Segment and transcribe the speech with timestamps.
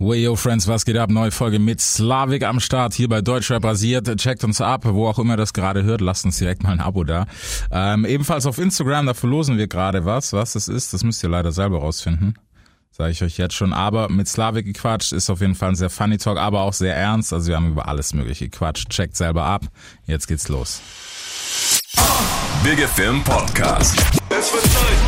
[0.00, 1.10] Way yo Friends, was geht ab?
[1.10, 4.06] Neue Folge mit Slavik am Start hier bei Deutschrap basiert.
[4.18, 6.00] Checkt uns ab, wo auch immer das gerade hört.
[6.00, 7.26] Lasst uns direkt mal ein Abo da.
[7.72, 10.32] Ähm, ebenfalls auf Instagram, da verlosen wir gerade was.
[10.32, 12.38] Was das ist, das müsst ihr leider selber rausfinden.
[12.92, 13.72] Sage ich euch jetzt schon.
[13.72, 16.94] Aber mit Slavik gequatscht ist auf jeden Fall ein sehr funny Talk, aber auch sehr
[16.94, 17.32] ernst.
[17.32, 18.90] Also wir haben über alles mögliche gequatscht.
[18.90, 19.66] Checkt selber ab.
[20.06, 20.80] Jetzt geht's los.
[22.62, 23.98] Big Film Podcast.
[24.30, 24.98] Es wird Zeit,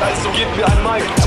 [0.00, 1.23] also gebt mir ein Mic.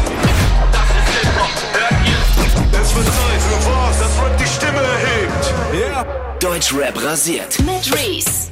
[2.98, 5.54] Wird Zeit für was, das Rap die Stimme erhebt.
[5.80, 6.06] Ja.
[6.40, 7.60] Deutschrap rasiert.
[7.60, 8.50] Mit Reese.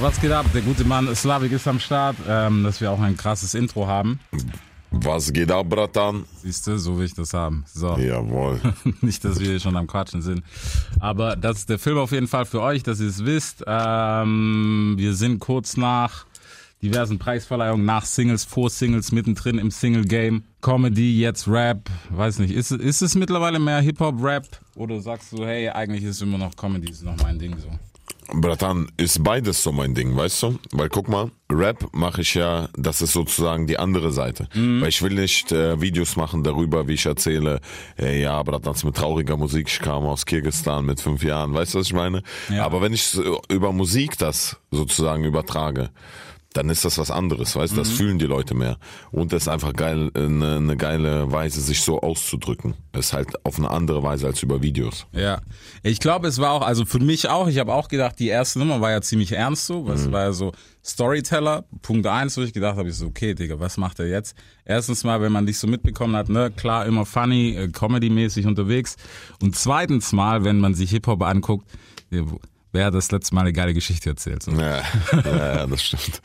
[0.00, 0.46] Was geht ab?
[0.52, 4.18] Der gute Mann Slavik ist am Start, ähm, dass wir auch ein krasses Intro haben.
[4.90, 6.24] Was geht ab, Bratan?
[6.42, 7.64] Siehst du, so will ich das haben.
[7.66, 7.96] So.
[7.96, 8.60] Jawohl.
[9.00, 10.42] Nicht, dass wir hier schon am Quatschen sind.
[11.00, 13.64] Aber das ist der Film auf jeden Fall für euch, dass ihr es wisst.
[13.66, 16.26] Ähm, wir sind kurz nach
[16.82, 20.44] diversen Preisverleihungen, nach Singles, vor Singles, mittendrin im Single-Game.
[20.60, 21.88] Comedy, jetzt Rap.
[22.10, 24.46] Weiß nicht, ist, ist es mittlerweile mehr Hip-Hop, Rap?
[24.74, 27.68] Oder sagst du, hey, eigentlich ist es immer noch Comedy, ist noch mein Ding so?
[28.32, 30.58] Bratan, ist beides so mein Ding, weißt du?
[30.72, 34.48] Weil guck mal, Rap mache ich ja, das ist sozusagen die andere Seite.
[34.52, 37.60] Weil ich will nicht äh, Videos machen darüber, wie ich erzähle,
[37.98, 41.78] äh, ja, Bratan, mit trauriger Musik, ich kam aus Kirgisistan mit fünf Jahren, weißt du,
[41.78, 42.22] was ich meine?
[42.48, 42.64] Ja.
[42.64, 43.16] Aber wenn ich
[43.48, 45.90] über Musik das sozusagen übertrage,
[46.56, 48.78] dann ist das was anderes, weißt du, das fühlen die Leute mehr.
[49.12, 52.74] Und das ist einfach geil, eine, eine geile Weise, sich so auszudrücken.
[52.92, 55.06] Das ist halt auf eine andere Weise als über Videos.
[55.12, 55.40] Ja,
[55.82, 58.58] ich glaube, es war auch, also für mich auch, ich habe auch gedacht, die erste
[58.58, 60.52] Nummer war ja ziemlich ernst so, weil es war ja so
[60.84, 64.36] Storyteller, Punkt eins, wo ich gedacht habe, ich so, okay, Digga, was macht er jetzt?
[64.64, 68.96] Erstens mal, wenn man dich so mitbekommen hat, ne, klar, immer funny, äh, comedy-mäßig unterwegs.
[69.42, 71.68] Und zweitens mal, wenn man sich Hip-Hop anguckt,
[72.72, 74.42] wer hat das letzte Mal eine geile Geschichte erzählt?
[74.42, 74.52] So.
[74.52, 74.82] Ja,
[75.24, 76.20] ja, das stimmt.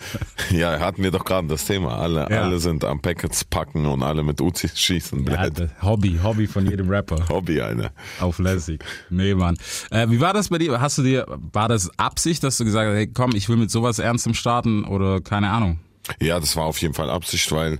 [0.51, 1.97] Ja, hatten wir doch gerade das Thema.
[1.97, 2.43] Alle, Ja.
[2.43, 5.25] alle sind am Packets packen und alle mit Uzis schießen.
[5.25, 5.47] Ja,
[5.81, 7.27] Hobby, Hobby von jedem Rapper.
[7.29, 7.91] Hobby, eine.
[8.19, 8.83] Auf lässig.
[9.09, 9.57] Nee, Mann.
[9.91, 10.79] Äh, wie war das bei dir?
[10.81, 13.71] Hast du dir, war das Absicht, dass du gesagt hast, hey, komm, ich will mit
[13.71, 15.79] sowas Ernstem starten oder keine Ahnung?
[16.19, 17.79] Ja, das war auf jeden Fall Absicht, weil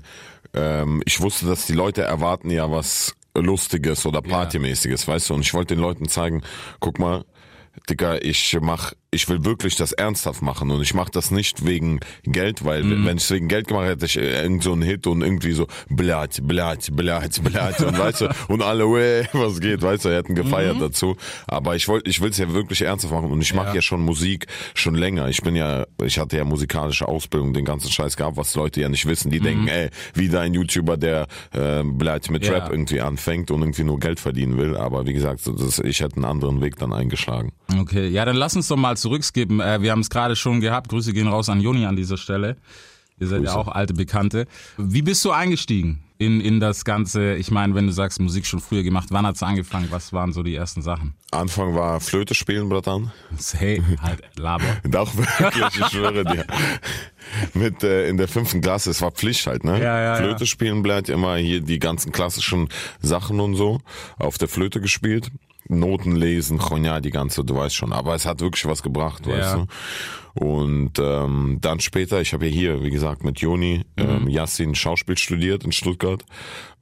[0.53, 5.33] ähm, ich wusste, dass die Leute erwarten ja was Lustiges oder Partymäßiges, weißt du?
[5.35, 6.41] Und ich wollte den Leuten zeigen,
[6.81, 7.23] guck mal,
[7.89, 11.99] Digga, ich mach, ich will wirklich das ernsthaft machen und ich mach das nicht wegen
[12.23, 15.21] Geld, weil wenn ich wegen Geld gemacht hätte, ich äh, irgend so einen Hit und
[15.21, 20.15] irgendwie so blat, blat, blat, blat und weißt du, und alle, was geht, weißt du,
[20.15, 21.17] hätten gefeiert dazu.
[21.45, 23.75] Aber ich wollte, ich will's ja wirklich ernsthaft machen und ich mache Ja.
[23.75, 23.81] ja.
[23.81, 24.45] schon Musik
[24.75, 25.27] schon länger.
[25.27, 28.87] Ich bin ja, ich hatte ja musikalische Ausbildung, den ganzen Scheiß gehabt, was Leute ja
[28.87, 29.29] nicht wissen.
[29.29, 32.53] Die denken, ey, wieder ein YouTuber, der äh, bleibt mit Ja.
[32.53, 34.77] Rap irgendwie anfängt und irgendwie nur Geld verdienen will.
[34.77, 37.51] Aber wie gesagt, das, ich hätte einen anderen Weg dann eingeschlagen.
[37.77, 39.59] Okay, ja, dann lass uns doch mal zurückskippen.
[39.59, 40.89] Äh, wir haben es gerade schon gehabt.
[40.89, 42.57] Grüße gehen raus an Joni an dieser Stelle.
[43.21, 43.59] Ihr seid ja Grüße.
[43.59, 44.47] auch alte Bekannte.
[44.77, 47.35] Wie bist du eingestiegen in, in das Ganze?
[47.35, 49.87] Ich meine, wenn du sagst, Musik schon früher gemacht, wann hat's angefangen?
[49.91, 51.13] Was waren so die ersten Sachen?
[51.29, 53.11] Anfang war Flöte spielen, Bratan.
[53.53, 54.65] Hey, halt, Laber.
[54.83, 56.45] Doch wirklich, ich schwöre dir.
[57.53, 59.79] Mit äh, in der fünften Klasse, es war Pflicht halt, ne?
[59.79, 60.45] Ja, ja, Flöte ja.
[60.47, 62.69] spielen bleibt immer hier die ganzen klassischen
[63.01, 63.81] Sachen und so
[64.17, 65.31] auf der Flöte gespielt.
[65.67, 67.93] Noten lesen, ja, die ganze, du weißt schon.
[67.93, 69.33] Aber es hat wirklich was gebracht, Ja.
[69.33, 69.65] weißt du.
[70.33, 75.17] Und ähm, dann später, ich habe ja hier, wie gesagt, mit Joni, ähm, Yassin Schauspiel
[75.17, 76.23] studiert in Stuttgart.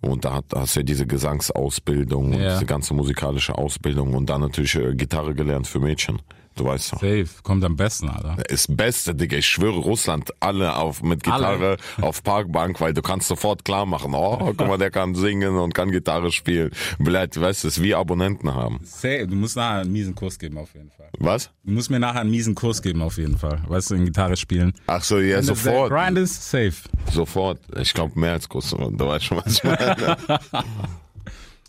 [0.01, 2.53] Und da, hat, da hast du ja diese Gesangsausbildung und Ja.
[2.53, 6.21] diese ganze musikalische Ausbildung und dann natürlich äh, Gitarre gelernt für Mädchen.
[6.59, 6.99] Du weißt doch.
[6.99, 8.35] Safe, kommt am besten, Alter.
[8.49, 9.37] Ist Beste, Digga.
[9.37, 14.13] Ich schwöre, Russland, alle auf, mit Gitarre auf Parkbank, weil du kannst sofort klar machen,
[14.13, 16.71] oh, guck mal, der kann singen und kann Gitarre spielen.
[16.97, 18.81] Bleibt, weißt du, es wie Abonnenten haben.
[18.83, 21.09] Safe, du musst nachher einen miesen Kurs geben, auf jeden Fall.
[21.19, 21.49] Was?
[21.63, 23.61] Du musst mir nachher einen miesen Kurs geben, auf jeden Fall.
[23.65, 24.73] Weißt du, in Gitarre spielen.
[24.87, 25.91] Ach so, ja, Wenn sofort.
[25.91, 26.73] Grind ist, safe.
[27.09, 27.59] Sofort.
[27.79, 28.71] Ich glaube, mehr als Kuss.
[28.71, 30.17] Du weißt schon, was ich meine.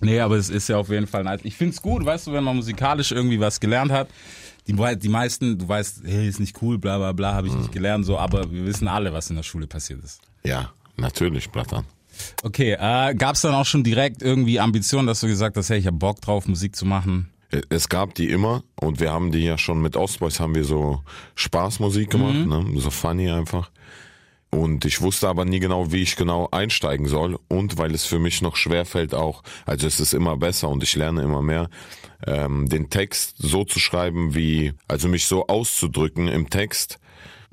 [0.01, 1.41] Nee, aber es ist ja auf jeden Fall nice.
[1.45, 4.09] Ich find's gut, weißt du, wenn man musikalisch irgendwie was gelernt hat.
[4.67, 7.73] Die, die meisten, du weißt, hey, ist nicht cool, bla bla bla, habe ich nicht
[7.73, 10.21] gelernt, so, aber wir wissen alle, was in der Schule passiert ist.
[10.45, 11.85] ja, natürlich, Bratan.
[12.43, 15.87] Okay, äh, gab's dann auch schon direkt irgendwie Ambitionen, dass du gesagt hast, hey, ich
[15.87, 17.31] hab Bock drauf, Musik zu machen?
[17.69, 21.03] Es gab die immer und wir haben die ja schon mit Ostboys haben wir so
[21.35, 22.65] Spaßmusik gemacht, ne?
[22.77, 23.71] so funny einfach.
[24.51, 27.39] Und ich wusste aber nie genau, wie ich genau einsteigen soll.
[27.49, 30.83] Und weil es für mich noch schwer fällt auch, also es ist immer besser und
[30.83, 31.71] ich lerne immer mehr,
[32.27, 36.99] ähm, den Text so zu schreiben wie, also mich so auszudrücken im Text,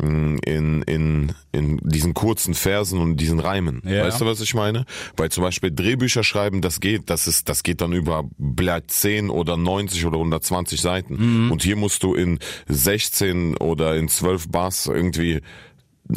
[0.01, 3.81] mh, in, in, in diesen kurzen Versen und diesen Reimen.
[3.85, 4.05] Ja.
[4.05, 4.85] Weißt du, was ich meine?
[5.15, 9.29] Weil zum Beispiel Drehbücher schreiben, das geht, das ist, das geht dann über Blatt 10
[9.29, 11.15] oder 90 oder 120 Seiten.
[11.51, 15.41] Und hier musst du in 16 oder in 12 Bars irgendwie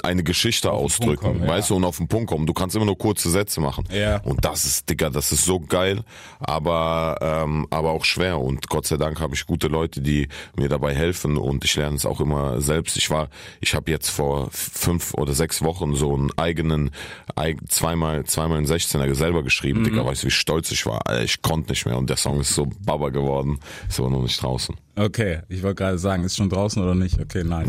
[0.02, 1.48] eine Geschichte ausdrücken, kommen, ja.
[1.48, 2.46] weißt du, und auf den Punkt kommen.
[2.46, 3.84] Du kannst immer nur kurze Sätze machen.
[3.92, 4.18] Ja.
[4.22, 6.02] Und das ist, Digga, das ist so geil,
[6.38, 8.38] aber, ähm, aber auch schwer.
[8.38, 11.96] Und Gott sei Dank habe ich gute Leute, die mir dabei helfen und ich lerne
[11.96, 12.96] es auch immer selbst.
[12.96, 13.28] Ich war,
[13.60, 16.90] ich habe jetzt vor fünf oder sechs Wochen so einen eigenen,
[17.36, 19.84] eig- zweimal, zweimal einen 16er selber geschrieben, Mhm.
[19.84, 21.00] Digga, weißt du, wie stolz ich war.
[21.22, 23.58] Ich konnte nicht mehr und der Song ist so baba geworden,
[23.88, 24.74] ist aber noch nicht draußen.
[24.96, 27.18] Okay, ich wollte gerade sagen, ist schon draußen oder nicht?
[27.20, 27.68] Okay, nice.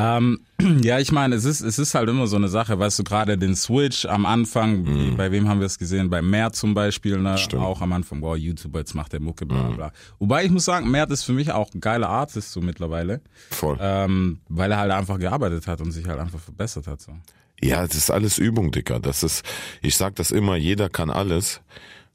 [0.00, 0.38] Ähm,
[0.82, 3.36] ja, ich meine, es ist, es ist halt immer so eine Sache, weißt du, gerade
[3.36, 6.08] den Switch am Anfang, wie- bei wem haben wir es gesehen?
[6.08, 7.32] Bei Mert zum Beispiel, ne?
[7.32, 7.36] Mhm.
[7.38, 7.62] Stimmt.
[7.62, 7.66] Mhm.
[7.68, 9.92] auch am Anfang, wow, YouTuber, jetzt macht der Mucke, bla bla.
[10.20, 13.76] Wobei ich muss sagen, Mert ist für mich auch ein geiler Artist so mittlerweile, Voll.
[13.80, 17.00] ähm, weil er halt einfach gearbeitet hat und sich halt einfach verbessert hat.
[17.00, 17.12] So.
[17.60, 19.00] Ja, das ist alles Übung, Dicker.
[19.00, 19.44] Das ist,
[19.82, 21.60] ich sag das immer, jeder kann alles,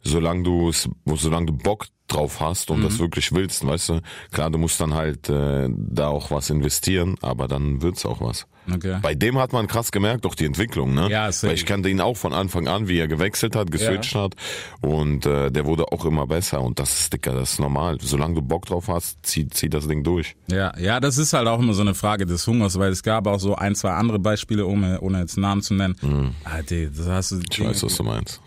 [0.04, 2.84] solange du es, solange du Bock drauf hast und Mhm.
[2.84, 4.00] das wirklich willst, weißt du.
[4.32, 8.46] Klar, du musst dann halt äh, da auch was investieren, aber dann wird's auch was.
[8.74, 8.98] Okay.
[9.02, 11.10] Bei dem hat man krass gemerkt, doch die Entwicklung, ne?
[11.10, 11.48] Ja, safe.
[11.48, 14.36] Weil ich kannte ihn auch von Anfang an, wie er gewechselt hat, geswitcht hat
[14.82, 17.98] und äh, der wurde auch immer besser und das ist, Dicker, das ist normal.
[18.02, 20.36] Solange du Bock drauf hast, zieh, zieh das Ding durch.
[20.48, 23.28] Ja, ja, das ist halt auch immer so eine Frage des Hungers, weil es gab
[23.28, 25.96] auch so ein, zwei andere Beispiele, ohne, ohne jetzt Namen zu nennen.
[26.46, 27.44] Ah, die, das hast du Mhm.
[27.52, 28.42] Ich weiß, was du meinst.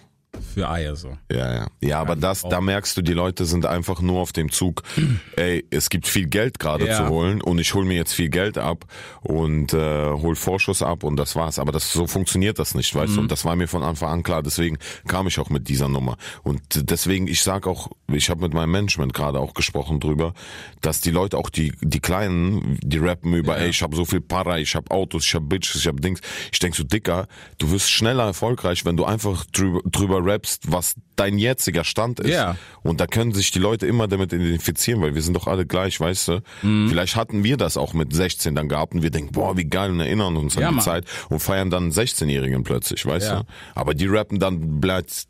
[0.55, 1.17] Für Eier so.
[1.31, 1.67] Ja, ja.
[1.81, 4.83] Ja, aber das, da merkst du, die Leute sind einfach nur auf dem Zug,
[5.37, 6.97] ey, es gibt viel Geld gerade Ja.
[6.97, 8.85] zu holen und ich hole mir jetzt viel Geld ab
[9.23, 11.59] und äh, hol Vorschuss ab und das war's.
[11.59, 13.21] Aber das so funktioniert das nicht, weißt du?
[13.21, 16.17] Und das war mir von Anfang an klar, deswegen kam ich auch mit dieser Nummer.
[16.43, 16.61] Und
[16.91, 20.33] deswegen, ich sag auch, ich habe mit meinem Management gerade auch gesprochen drüber,
[20.81, 24.21] dass die Leute auch die, die Kleinen, die rappen über, ey, ich habe so viel
[24.21, 26.21] Para, ich habe Autos, ich habe Bitches, ich habe Dings.
[26.53, 27.27] Ich denk so, Dicker,
[27.59, 32.31] du wirst schneller erfolgreich, wenn du einfach drüber, drüber rappst, was dein jetziger Stand ist.
[32.31, 32.57] Ja.
[32.83, 35.99] Und da können sich die Leute immer damit identifizieren, weil wir sind doch alle gleich,
[36.01, 36.41] weißt du.
[36.63, 36.89] Mhm.
[36.89, 39.91] Vielleicht hatten wir das auch mit 16 dann gehabt und wir denken, boah, wie geil
[39.91, 40.85] und erinnern uns Ja, an die Mann.
[40.85, 43.41] Zeit und feiern dann einen 16-Jährigen plötzlich, weißt Ja.
[43.41, 43.47] du.
[43.75, 45.25] Aber die rappen dann bleibt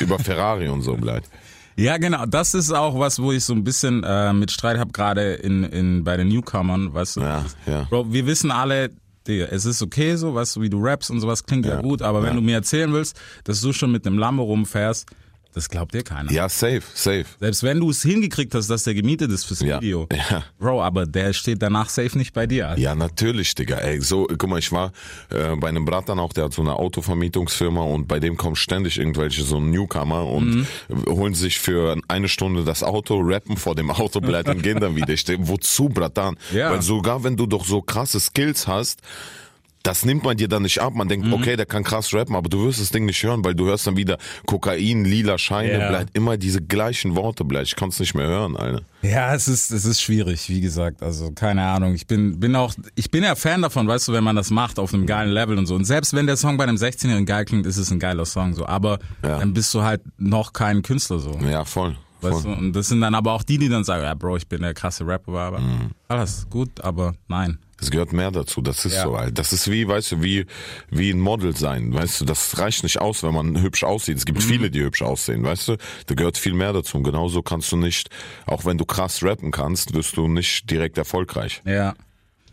[0.00, 1.28] über Ferrari und so bleibt.
[1.78, 2.24] Ja, genau.
[2.24, 5.62] Das ist auch was, wo ich so ein bisschen äh, mit Streit habe, gerade in,
[5.62, 7.20] in bei den Newcomern, weißt du.
[7.20, 7.82] Ja, ja.
[7.90, 8.92] Bro, wir wissen alle,
[9.26, 11.80] Digga, es ist okay so, weißt du, wie du rappst und sowas klingt ja, Ja,
[11.80, 12.34] gut, aber wenn ja.
[12.36, 15.06] du mir erzählen willst, dass du schon mit einem Lambo rumfährst,
[15.56, 16.30] das glaubt dir keiner.
[16.30, 17.24] Ja, safe, safe.
[17.40, 20.06] Selbst wenn du es hingekriegt hast, dass der gemietet ist fürs Ja, Video.
[20.30, 20.44] ja.
[20.58, 22.68] Bro, aber der steht danach safe nicht bei dir.
[22.68, 22.80] Alter.
[22.82, 23.78] Ja, natürlich, Digga.
[23.78, 24.92] Ey, so, guck mal, ich war
[25.30, 28.98] äh, bei einem Bratan auch, der hat so eine Autovermietungsfirma und bei dem kommen ständig
[28.98, 30.66] irgendwelche so Newcomer und
[31.08, 34.94] holen sich für eine Stunde das Auto, rappen vor dem Auto, bleibt und gehen dann
[34.94, 35.14] wieder.
[35.14, 36.36] Ich wozu, Bratan?
[36.52, 36.70] Ja.
[36.70, 39.00] Weil sogar wenn du doch so krasse Skills hast,
[39.86, 40.94] das nimmt man dir dann nicht ab.
[40.94, 41.10] Man Mhm.
[41.10, 43.66] denkt, okay, der kann krass rappen, aber du wirst das Ding nicht hören, weil du
[43.66, 45.88] hörst dann wieder Kokain, lila Scheine, Ja.
[45.88, 47.68] bleibt immer diese gleichen Worte, bleibt.
[47.68, 48.82] Ich konnte es nicht mehr hören, Alter.
[49.02, 51.02] Ja, es ist, es ist schwierig, wie gesagt.
[51.02, 51.94] Also, keine Ahnung.
[51.94, 54.78] Ich bin, bin auch, ich bin ja Fan davon, weißt du, wenn man das macht
[54.78, 55.74] auf einem geilen Level und so.
[55.74, 58.54] Und selbst wenn der Song bei einem 16-Jährigen geil klingt, ist es ein geiler Song,
[58.54, 58.66] so.
[58.66, 59.38] Aber Ja.
[59.38, 61.38] dann bist du halt noch kein Künstler, so.
[61.48, 61.96] Ja, voll.
[62.20, 62.32] voll.
[62.32, 62.48] Weißt du?
[62.48, 64.74] Und das sind dann aber auch die, die dann sagen, ja, Bro, ich bin der
[64.74, 65.90] krasse Rapper, aber Mhm.
[66.08, 67.58] alles gut, aber nein.
[67.80, 69.02] Es gehört mehr dazu, das ist Ja.
[69.04, 69.38] so halt.
[69.38, 70.46] Das ist wie, weißt du, wie,
[70.90, 74.16] wie ein Model sein, weißt du, das reicht nicht aus, wenn man hübsch aussieht.
[74.16, 74.44] Es gibt Mhm.
[74.44, 75.76] viele, die hübsch aussehen, weißt du.
[76.06, 76.96] Da gehört viel mehr dazu.
[76.96, 78.08] Und genauso kannst du nicht,
[78.46, 81.60] auch wenn du krass rappen kannst, wirst du nicht direkt erfolgreich.
[81.66, 81.94] Ja.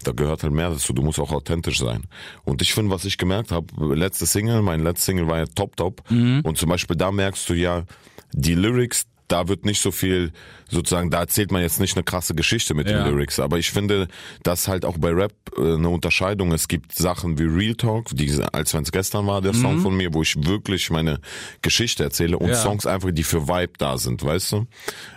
[0.04, 0.92] Da gehört halt mehr dazu.
[0.92, 2.04] Du musst auch authentisch sein.
[2.44, 5.78] Und ich finde, was ich gemerkt habe, letzte Single, mein letztes Single war ja Top
[5.78, 6.04] Top.
[6.12, 6.42] Mhm.
[6.44, 7.86] Und zum Beispiel da merkst du ja,
[8.34, 10.32] die Lyrics, da wird nicht so viel,
[10.70, 13.04] sozusagen, da erzählt man jetzt nicht eine krasse Geschichte mit Ja.
[13.04, 13.40] den Lyrics.
[13.40, 14.08] Aber ich finde,
[14.44, 16.52] dass halt auch bei Rap äh, eine Unterscheidung.
[16.52, 19.96] Es gibt Sachen wie Real Talk, die, als wenn es gestern war, der Song von
[19.96, 21.20] mir, wo ich wirklich meine
[21.62, 22.54] Geschichte erzähle und Mhm.
[22.54, 22.58] Ja.
[22.62, 24.68] Songs einfach, die für Vibe da sind, weißt du?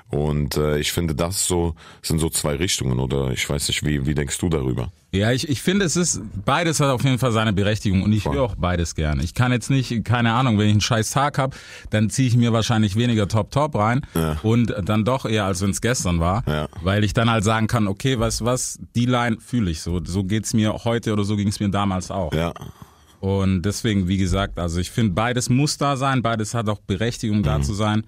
[0.09, 4.07] Und äh, ich finde, das so sind so zwei Richtungen oder ich weiß nicht, wie,
[4.07, 4.93] wie denkst du darüber?
[5.11, 8.25] Ja, ich, ich finde, es ist, beides hat auf jeden Fall seine Berechtigung und ich
[8.25, 9.19] höre auch beides gern.
[9.21, 11.57] Ich kann jetzt nicht, keine Ahnung, wenn ich einen scheiß Tag hab,
[11.91, 14.39] dann ziehe ich mir wahrscheinlich weniger Top Top rein Ja.
[14.45, 16.69] und dann doch eher, als wenn es gestern war, Ja.
[16.83, 20.01] weil ich dann halt sagen kann, okay, weißt du was, die Line fühle ich so.
[20.05, 22.33] So geht's mir heute oder so ging es mir damals auch.
[22.33, 22.53] Ja,
[23.21, 27.39] Und deswegen, wie gesagt, also ich finde, beides muss da sein, beides hat auch Berechtigung
[27.39, 27.43] Mhm.
[27.45, 28.05] da zu sein.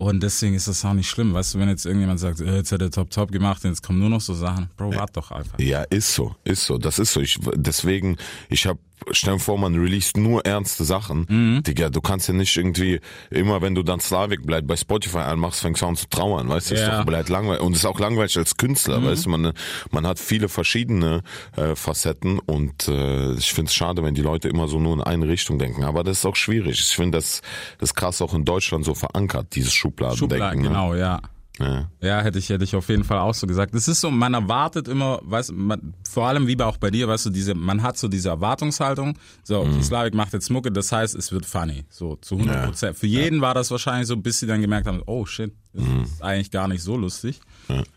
[0.00, 1.34] Und deswegen ist das auch nicht schlimm.
[1.34, 3.82] Weißt du, wenn jetzt irgendjemand sagt, äh, jetzt hat er Top Top gemacht und jetzt
[3.82, 4.70] kommen nur noch so Sachen.
[4.78, 5.58] Bro, wart doch einfach.
[5.58, 6.78] Ja, ist so, ist so.
[6.78, 7.20] Das ist so.
[7.20, 8.16] Ich, deswegen,
[8.48, 8.78] ich habe,
[9.12, 11.26] stell dir vor, man released nur ernste Sachen.
[11.28, 11.62] Mhm.
[11.62, 15.60] Digga, du kannst ja nicht irgendwie, immer wenn du dann Slavik bleibt bei Spotify anmachst,
[15.60, 16.74] fängst du an zu trauern, weißt du?
[16.74, 16.92] Ist Ja.
[16.92, 16.98] Mhm.
[16.98, 17.62] doch bleibt langweilig.
[17.62, 19.30] Und es ist auch langweilig als Künstler, weißt du?
[19.30, 19.52] Man,
[19.90, 21.22] man hat viele verschiedene
[21.56, 25.02] äh, Facetten und äh, ich finde es schade, wenn die Leute immer so nur in
[25.02, 25.84] eine Richtung denken.
[25.84, 26.78] Aber das ist auch schwierig.
[26.80, 27.42] Ich finde das,
[27.78, 30.30] das ist krass auch in Deutschland so verankert, dieses Schubladendenken.
[30.38, 30.68] Schubladen, ne?
[30.68, 31.20] genau, ja.
[31.60, 31.90] Ja.
[32.00, 33.74] Ja, hätte ich, hätte ich auf jeden Fall auch so gesagt.
[33.74, 37.06] Es ist so, man erwartet immer, weißt man, vor allem wie bei auch bei dir,
[37.06, 39.18] weißt du, diese, man hat so diese Erwartungshaltung.
[39.44, 39.82] So, Mhm.
[39.82, 41.84] Slavik macht jetzt Mucke, das heißt, es wird funny.
[41.90, 42.96] So, zu 100 Prozent.
[42.96, 46.02] Für jeden war das wahrscheinlich so, bis sie dann gemerkt haben, oh shit, das Mhm.
[46.04, 47.40] ist eigentlich gar nicht so lustig.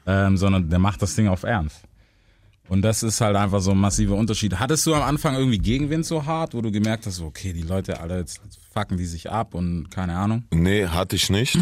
[0.06, 1.82] Ähm, sondern der macht das Ding auf Ernst.
[2.70, 4.60] Und das ist halt einfach so ein massiver Unterschied.
[4.60, 8.00] Hattest du am Anfang irgendwie Gegenwind so hart, wo du gemerkt hast, okay, die Leute
[8.00, 8.40] alle, jetzt
[8.74, 10.44] fucken die sich ab und keine Ahnung?
[10.52, 11.58] Nee, hatte ich nicht.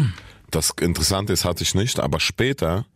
[0.52, 1.98] Das Interessante ist, hatte ich nicht.
[1.98, 2.86] Aber später,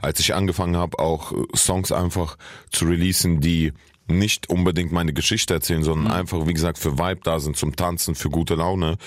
[0.00, 2.36] als ich angefangen habe, auch äh, Songs einfach
[2.70, 3.72] zu releasen, die
[4.06, 8.14] nicht unbedingt meine Geschichte erzählen, sondern einfach, wie gesagt, für Vibe da sind, zum Tanzen,
[8.14, 8.98] für gute Laune,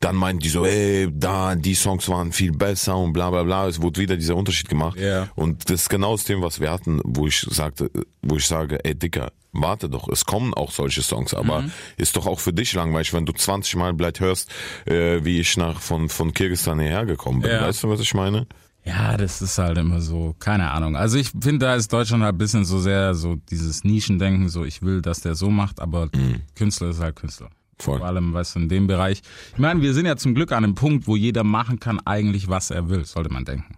[0.00, 3.68] dann meinten die so, ey, da, die Songs waren viel besser und bla bla bla.
[3.68, 4.98] Es wurde wieder dieser Unterschied gemacht.
[4.98, 5.28] Ja.
[5.36, 7.90] Und das ist genau das Thema, was wir hatten, wo ich sagte,
[8.22, 11.72] wo ich sage, ey Dicker, warte doch, es kommen auch solche Songs, aber Mhm.
[11.96, 14.50] ist doch auch für dich langweilig, wenn du 20 Mal vielleicht hörst,
[14.86, 17.50] äh, wie ich nach von von Kirgisistan hierher gekommen bin.
[17.50, 17.62] Ja.
[17.62, 18.46] Weißt du, was ich meine?
[18.84, 20.96] Ja, das ist halt immer so, keine Ahnung.
[20.96, 24.64] Also ich finde, da ist Deutschland halt ein bisschen so sehr so dieses Nischendenken, so
[24.64, 26.08] ich will, dass der so macht, aber
[26.54, 27.50] Künstler ist halt Künstler.
[27.78, 27.98] Voll.
[27.98, 29.20] Vor allem, weißt du, in dem Bereich.
[29.52, 32.48] Ich meine, wir sind ja zum Glück an einem Punkt, wo jeder machen kann eigentlich,
[32.48, 33.74] was er will, sollte man denken.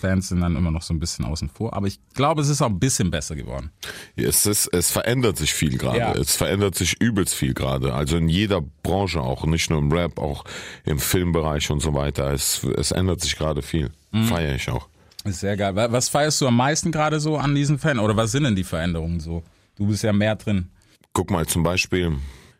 [0.00, 2.62] Fans sind dann immer noch so ein bisschen außen vor, aber ich glaube, es ist
[2.62, 3.70] auch ein bisschen besser geworden.
[4.14, 5.98] Es ist, es verändert sich viel gerade.
[5.98, 6.12] Ja.
[6.12, 7.92] Es verändert sich übelst viel gerade.
[7.92, 10.44] Also in jeder Branche auch, nicht nur im Rap, auch
[10.84, 12.32] im Filmbereich und so weiter.
[12.32, 13.90] Es, es ändert sich gerade viel.
[14.12, 14.24] Mhm.
[14.24, 14.88] Feiere ich auch.
[15.24, 15.74] Ist sehr geil.
[15.74, 17.98] Wa- Was feierst du am meisten gerade so an diesen Fan?
[17.98, 19.42] Oder was sind denn die Veränderungen so?
[19.76, 20.68] Du bist ja mehr drin.
[21.12, 22.16] Guck mal zum Beispiel,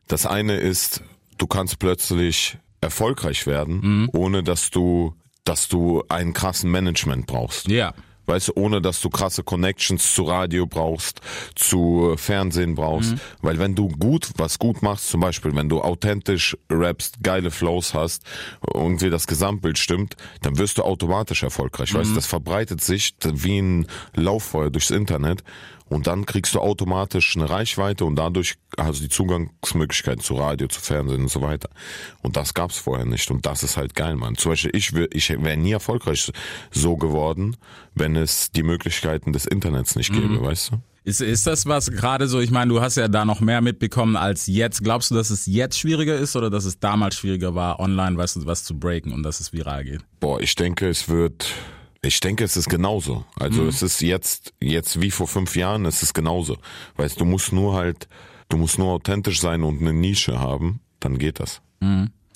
[0.09, 1.03] das eine ist,
[1.39, 4.11] du kannst plötzlich erfolgreich werden, Mhm.
[4.13, 5.15] ohne dass du,
[5.49, 7.69] dass du einen krassen Management brauchst.
[7.69, 7.95] Ja.
[8.27, 11.23] Weißt du, ohne dass du krasse Connections zu Radio brauchst,
[11.55, 13.13] zu Fernsehen brauchst.
[13.13, 13.21] Mhm.
[13.41, 17.95] Weil wenn du gut was gut machst, zum Beispiel, wenn du authentisch rappst, geile Flows
[17.95, 18.25] hast,
[18.75, 21.95] irgendwie das Gesamtbild stimmt, dann wirst du automatisch erfolgreich.
[21.95, 21.99] Mhm.
[22.01, 25.43] Weißt du, das verbreitet sich wie ein Lauffeuer durchs Internet.
[25.89, 30.69] Und dann kriegst du automatisch eine Reichweite und dadurch hast du die Zugangsmöglichkeiten zu Radio,
[30.69, 31.71] zu Fernsehen und so weiter.
[32.23, 33.31] Und das gab's vorher nicht.
[33.31, 34.37] Und das ist halt geil, Mann.
[34.37, 36.31] Zum Beispiel, ich, wär- ich wäre nie erfolgreich
[36.71, 37.57] so geworden,
[37.95, 40.77] wenn es die Möglichkeiten des Internets nicht gäbe, weißt du?
[41.05, 44.15] Ist, ist das was gerade so, ich meine, du hast ja da noch mehr mitbekommen
[44.17, 44.85] als jetzt.
[44.85, 48.37] Glaubst du, dass es jetzt schwieriger ist oder dass es damals schwieriger war, online weißt
[48.37, 50.01] du, was zu breaken und dass es viral geht?
[50.21, 51.55] Boah, ich denke, es wird.
[52.01, 53.25] Ich denke, es ist genauso.
[53.37, 56.57] Also es ist jetzt, jetzt wie vor fünf Jahren, es ist genauso.
[56.97, 58.09] Weißt du, du musst nur halt,
[58.49, 61.61] du musst nur authentisch sein und eine Nische haben, dann geht das.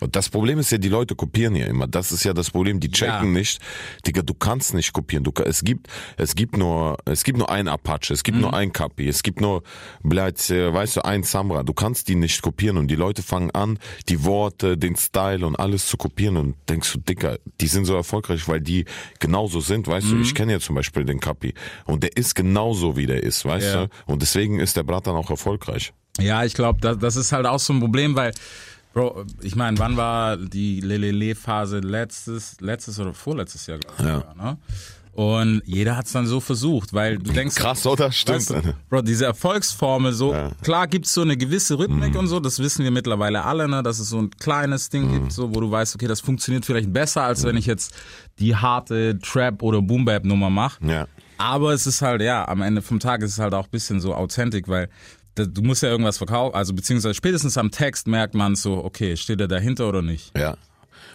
[0.02, 1.86] Und das Problem ist ja, die Leute kopieren ja immer.
[1.86, 2.80] Das ist ja das Problem.
[2.80, 3.38] Die checken Ja.
[3.40, 3.60] nicht.
[4.06, 5.24] Digga, du kannst nicht kopieren.
[5.24, 8.72] Du, es gibt, es gibt nur, es gibt nur ein Apache, es gibt nur ein
[8.72, 9.62] Kapi, es gibt nur,
[10.02, 11.62] bleibt, äh, weißt du, ein Samra.
[11.62, 13.78] Du kannst die nicht kopieren und die Leute fangen an,
[14.08, 17.94] die Worte, den Style und alles zu kopieren und denkst du, Dicker, die sind so
[17.94, 18.84] erfolgreich, weil die
[19.20, 20.20] genauso sind, weißt du.
[20.20, 21.54] Ich kenne ja zum Beispiel den Kapi
[21.84, 23.86] und der ist genauso, wie der ist, weißt Ja.
[23.86, 23.88] du.
[24.06, 25.92] Und deswegen ist der Brat dann auch erfolgreich.
[26.20, 28.32] Ja, ich glaube, das, das ist halt auch so ein Problem, weil,
[28.94, 34.04] Bro, ich meine, wann war die Lelele-Phase letztes, letztes oder vorletztes Jahr, glaube ich.
[34.04, 34.14] Ja.
[34.20, 34.58] sogar, Ne?
[35.14, 38.10] Und jeder hat's dann so versucht, weil du denkst, Krass, oder?
[38.10, 38.38] Stimmt.
[38.38, 40.50] Weißt du, Bro, diese Erfolgsformel, so, Ja.
[40.62, 43.98] klar gibt's so eine gewisse Rhythmik und so, das wissen wir mittlerweile alle, ne, dass
[43.98, 47.24] es so ein kleines Ding gibt, so, wo du weißt, okay, das funktioniert vielleicht besser,
[47.24, 47.92] als wenn ich jetzt
[48.38, 50.82] die harte Trap- oder Boom-Bap-Nummer mache.
[50.86, 51.06] Ja.
[51.36, 54.00] Aber es ist halt, ja, am Ende vom Tag ist es halt auch ein bisschen
[54.00, 54.88] so authentisch, weil
[55.34, 59.40] du musst ja irgendwas verkaufen, also beziehungsweise spätestens am Text merkt man so, okay, steht
[59.40, 60.36] er dahinter oder nicht?
[60.36, 60.56] Ja.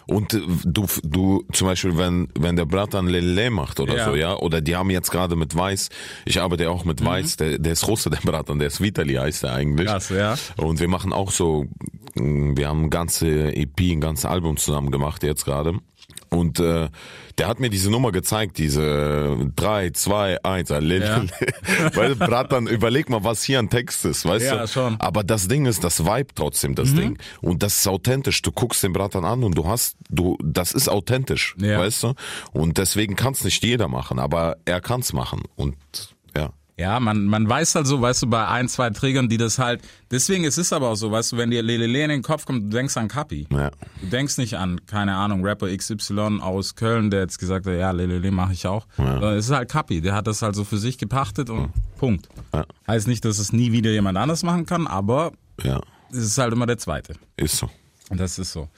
[0.06, 4.04] Und äh, du, du, zum Beispiel, wenn, wenn der Bratan Lele macht oder Ja.
[4.06, 5.90] so, ja, oder die haben jetzt gerade mit Weiß,
[6.24, 9.14] ich arbeite ja auch mit Weiß, der, der ist Russe, der Bratan, der ist Vitali
[9.14, 9.86] heißt der eigentlich.
[9.86, 10.34] Krass, ja.
[10.56, 11.66] Und wir machen auch so,
[12.14, 15.74] mh, wir haben ganze EP, ein ganzes Album zusammen gemacht jetzt gerade.
[16.30, 16.88] Und äh,
[17.38, 21.06] der hat mir diese Nummer gezeigt, diese 3, 2, 1, Lele.
[21.06, 21.24] Ja.
[21.94, 24.68] Weil Bratan, überleg mal, was hier ein Text ist, weißt Ja, du?
[24.68, 24.96] schon.
[25.00, 27.18] Aber das Ding ist, das Vibe trotzdem, das Ding.
[27.40, 28.42] Und das ist authentisch.
[28.42, 31.78] Du guckst den Bratan an und du hast, du, das ist authentisch, Ja.
[31.78, 32.14] weißt du?
[32.52, 35.42] Und deswegen kann es nicht jeder machen, aber er kann es machen.
[35.56, 35.76] Und
[36.78, 36.88] ja.
[36.88, 39.82] Ja, man, man weiß halt so, weißt du, bei ein, zwei Trägern, die das halt,
[40.10, 42.64] deswegen ist es aber auch so, weißt du, wenn dir Lelele in den Kopf kommt,
[42.64, 43.46] du denkst an Kapi.
[43.50, 43.70] Ja.
[44.00, 47.90] Du denkst nicht an, keine Ahnung, Rapper XY aus Köln, der jetzt gesagt hat, ja,
[47.90, 48.86] Lelele mache ich auch.
[48.96, 52.28] Sondern Es ist halt Kapi, der hat das halt so für sich gepachtet und Punkt.
[52.54, 52.64] Ja.
[52.86, 55.32] Heißt nicht, dass es nie wieder jemand anders machen kann, aber
[55.62, 55.80] Ja.
[56.10, 57.14] es ist halt immer der Zweite.
[57.36, 57.68] Ist so.
[58.10, 58.68] Und das ist so.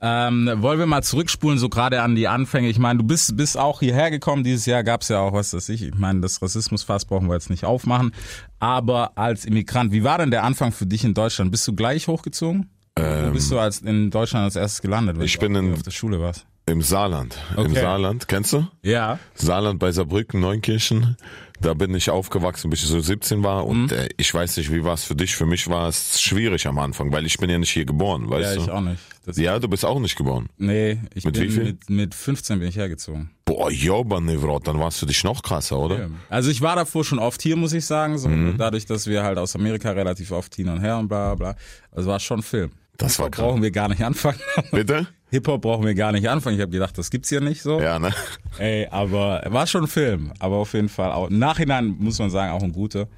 [0.00, 2.68] Ähm, wollen wir mal zurückspulen, so gerade an die Anfänge.
[2.68, 4.44] Ich meine, du bist, bist auch hierher gekommen.
[4.44, 5.82] Dieses Jahr gab's ja auch, was weiß ich.
[5.82, 8.12] Ich meine, das Rassismusfass brauchen wir jetzt nicht aufmachen.
[8.60, 11.50] Aber als Immigrant, wie war denn der Anfang für dich in Deutschland?
[11.50, 12.70] Bist du gleich hochgezogen?
[12.96, 15.18] Wo bist du als in Deutschland als erstes gelandet?
[15.18, 16.46] wenn ich bin auf- in- auf der Schule warst.
[16.66, 17.38] Im Saarland.
[17.56, 17.80] Im Okay.
[17.80, 18.66] Saarland, kennst du?
[18.82, 19.18] Ja.
[19.34, 21.16] Saarland bei Saarbrücken, Neunkirchen.
[21.60, 23.64] Da bin ich aufgewachsen, bis ich so 17 war.
[23.64, 23.68] Mhm.
[23.70, 25.34] Und äh, ich weiß nicht, wie war es für dich?
[25.34, 28.50] Für mich war es schwierig am Anfang, weil ich bin ja nicht hier geboren, weißt
[28.50, 28.62] Ja, du?
[28.62, 29.00] ich auch nicht.
[29.26, 30.48] Das, Ja, du bist auch nicht geboren.
[30.56, 31.64] Nee, ich Mit bin wie viel?
[31.64, 33.30] Mit, mit 15 bin ich hergezogen.
[33.44, 36.08] Boah, Joba Nevrot, dann war es für dich noch krasser, oder?
[36.30, 38.18] Also ich war davor schon oft hier, muss ich sagen.
[38.18, 38.56] So, Mhm.
[38.56, 41.56] Dadurch, dass wir halt aus Amerika relativ oft hin und her und bla bla.
[41.90, 42.70] Also war schon Film.
[42.96, 43.44] Das war krass.
[43.44, 44.38] brauchen wir gar nicht anfangen.
[44.72, 45.06] Bitte?
[45.30, 46.56] Hip-Hop brauchen wir gar nicht anfangen.
[46.56, 47.80] Ich habe gedacht, das gibt's hier nicht so.
[47.80, 48.14] Ja, ne?
[48.58, 50.32] Ey, aber war schon Film.
[50.38, 51.28] Aber auf jeden Fall auch.
[51.28, 53.08] Im Nachhinein muss man sagen, auch ein guter.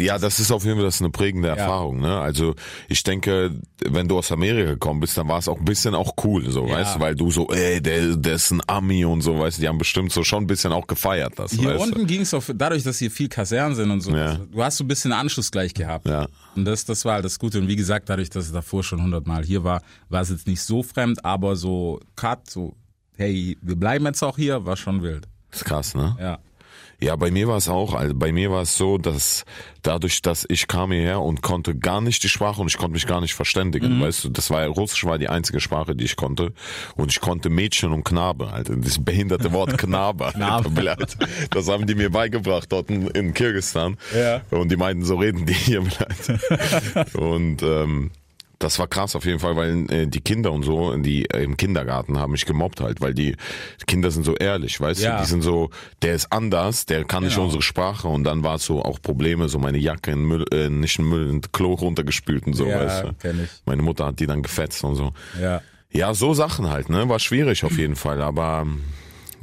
[0.00, 2.00] Ja, das ist auf jeden Fall das ist eine prägende Erfahrung.
[2.00, 2.18] Ne?
[2.18, 2.54] Also
[2.88, 3.52] ich denke,
[3.84, 6.66] wenn du aus Amerika gekommen bist, dann war es auch ein bisschen auch cool, so
[6.66, 6.74] Ja.
[6.74, 9.60] weißt du, weil du so, ey, der, der ist ein Ami und so, weißt du,
[9.62, 12.82] die haben bestimmt so schon ein bisschen auch gefeiert, das, Hier unten ging's auch, dadurch,
[12.82, 14.10] dass hier viel Kasernen sind und so.
[14.10, 14.34] Ja.
[14.50, 16.08] Du hast so ein bisschen Anschluss gleich gehabt.
[16.08, 16.26] Ja.
[16.56, 17.58] Und das, das war halt das Gute.
[17.60, 20.62] Und wie gesagt, dadurch, dass es davor schon hundertmal hier war, war es jetzt nicht
[20.62, 22.74] so fremd, aber so Cut, so,
[23.16, 25.28] hey, wir bleiben jetzt auch hier, war schon wild.
[25.52, 26.16] Ist krass, ne?
[26.20, 26.38] Ja.
[27.00, 29.44] Ja, bei mir war es auch, also bei mir war es so, dass
[29.82, 33.06] dadurch, dass ich kam hierher und konnte gar nicht die Sprache und ich konnte mich
[33.06, 36.52] gar nicht verständigen, weißt du, das war Russisch war die einzige Sprache, die ich konnte.
[36.96, 41.16] Und ich konnte Mädchen und Knabe, Alter, das behinderte Wort Knabe, Alter, Blatt.
[41.50, 44.40] das haben die mir beigebracht dort in, in Kirgisistan Ja.
[44.50, 45.82] und die meinten, so reden die hier,
[47.14, 48.10] und ähm,
[48.64, 51.56] das war krass auf jeden Fall, weil äh, die Kinder und so, die äh, im
[51.56, 53.36] Kindergarten haben mich gemobbt halt, weil die
[53.86, 55.16] Kinder sind so ehrlich, weißt Ja.
[55.18, 55.70] du, die sind so,
[56.02, 57.44] der ist anders, der kann nicht Genau.
[57.46, 60.68] unsere Sprache und dann war es so auch Probleme, so meine Jacke in Müll, äh,
[60.68, 63.14] nicht in Müll, in Klo runtergespült und so, Ja, weißt du.
[63.66, 65.12] Meine Mutter hat die dann gefetzt und so.
[65.40, 65.60] Ja.
[65.92, 68.66] Ja, so Sachen halt, ne, war schwierig auf jeden Fall, aber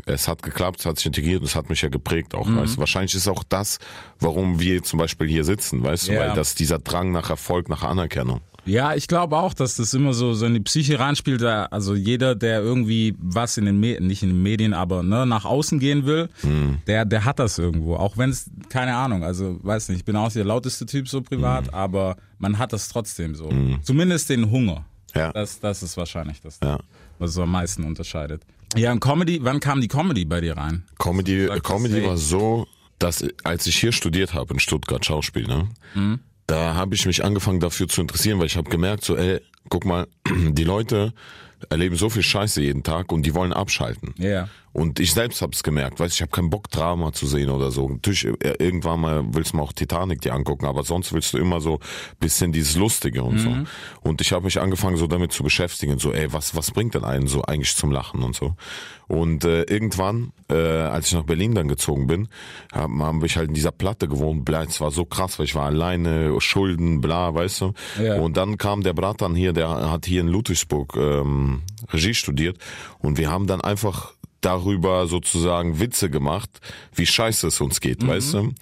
[0.05, 2.57] es hat geklappt, es hat sich integriert und es hat mich ja geprägt auch, Mhm.
[2.57, 2.79] weißt du.
[2.79, 3.77] Wahrscheinlich ist auch das,
[4.19, 6.19] warum wir zum Beispiel hier sitzen, weißt du, Ja.
[6.21, 8.41] weil das dieser Drang nach Erfolg, nach Anerkennung.
[8.65, 11.41] Ja, ich glaube auch, dass das immer so, so in die Psyche reinspielt.
[11.41, 15.25] da- Also jeder, der irgendwie was in den Medien, nicht in den Medien, aber ne,
[15.25, 16.77] nach außen gehen will, Hm.
[16.85, 17.95] der, der hat das irgendwo.
[17.95, 21.21] Auch wenn es, keine Ahnung, also weiß nicht, ich bin auch der lauteste Typ so
[21.21, 21.73] privat, Hm.
[21.73, 23.49] aber man hat das trotzdem so.
[23.81, 24.85] Zumindest den Hunger.
[25.15, 25.31] Ja.
[25.33, 26.79] Das, das ist wahrscheinlich das, Ja.
[27.19, 28.43] was so am meisten unterscheidet.
[28.77, 30.83] Ja, und Comedy, wann kam die Comedy bei dir rein?
[30.99, 32.67] Comedy, Sag das Comedy war so,
[32.99, 36.19] dass als ich hier studiert habe in Stuttgart Schauspiel, ne, Mhm.
[36.51, 39.85] Da habe ich mich angefangen dafür zu interessieren, weil ich habe gemerkt, so, ey, guck
[39.85, 41.13] mal, die Leute
[41.69, 44.13] erleben so viel Scheiße jeden Tag und die wollen abschalten.
[44.17, 44.49] Ja.
[44.73, 47.89] Und ich selbst hab's gemerkt, weißt ich habe keinen Bock Drama zu sehen oder so.
[47.89, 51.37] Natürlich äh, irgendwann mal willst du mal auch Titanic dir angucken, aber sonst willst du
[51.37, 51.79] immer so
[52.19, 53.49] bisschen dieses lustige und so.
[54.01, 57.03] Und ich habe mich angefangen so damit zu beschäftigen, so ey, was was bringt denn
[57.03, 58.55] einen so eigentlich zum Lachen und so.
[59.07, 62.29] Und äh, irgendwann, äh, als ich nach Berlin dann gezogen bin,
[62.71, 64.45] haben hab ich halt in dieser Platte gewohnt.
[64.45, 67.73] Bla, es war so krass, weil ich war alleine, Schulden, bla, weißt du.
[68.01, 68.15] Ja.
[68.15, 72.57] Und dann kam der Bratan hier, der hat hier in Ludwigsburg ähm, Regie studiert
[72.99, 76.49] und wir haben dann einfach darüber sozusagen Witze gemacht,
[76.95, 78.53] wie scheiße es uns geht, weißt du?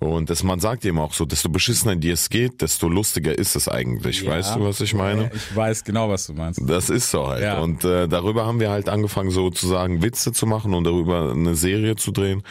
[0.00, 3.56] Und das, man sagt eben auch so, desto beschissener dir es geht, desto lustiger ist
[3.56, 4.24] es eigentlich.
[4.24, 5.24] Weißt du, was ich meine?
[5.24, 6.60] Ja, ich weiß genau, was du meinst.
[6.64, 7.42] Das ist so halt.
[7.42, 7.58] Ja.
[7.58, 11.96] Und äh, darüber haben wir halt angefangen, sozusagen Witze zu machen und darüber eine Serie
[11.96, 12.44] zu drehen.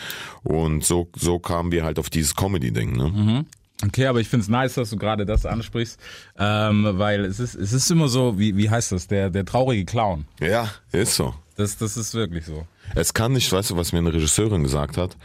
[0.43, 2.97] Und so, so kamen wir halt auf dieses Comedy-Ding.
[2.97, 3.07] Ne?
[3.09, 3.45] Mhm.
[3.85, 5.99] Okay, aber ich find's nice, dass du gerade das ansprichst,
[6.37, 9.85] ähm, weil es ist, es ist immer so, wie, wie heißt das, der, der traurige
[9.85, 10.25] Clown.
[10.41, 11.33] Ja, ist so.
[11.57, 12.65] Das, das ist wirklich so.
[12.95, 15.17] Es kann nicht, weißt du, was mir eine Regisseurin gesagt hat?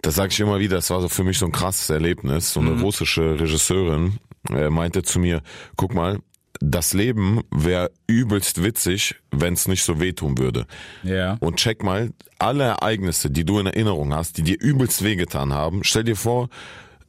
[0.00, 2.52] Das sage ich immer wieder, das war so für mich so ein krasses Erlebnis.
[2.52, 5.42] So eine russische Regisseurin äh, meinte zu mir,
[5.76, 6.20] guck mal,
[6.60, 10.66] das Leben wäre übelst witzig, wenn es nicht so wehtun würde.
[11.02, 11.36] Ja.
[11.40, 15.84] Und check mal, alle Ereignisse, die du in Erinnerung hast, die dir übelst wehgetan haben,
[15.84, 16.48] stell dir vor,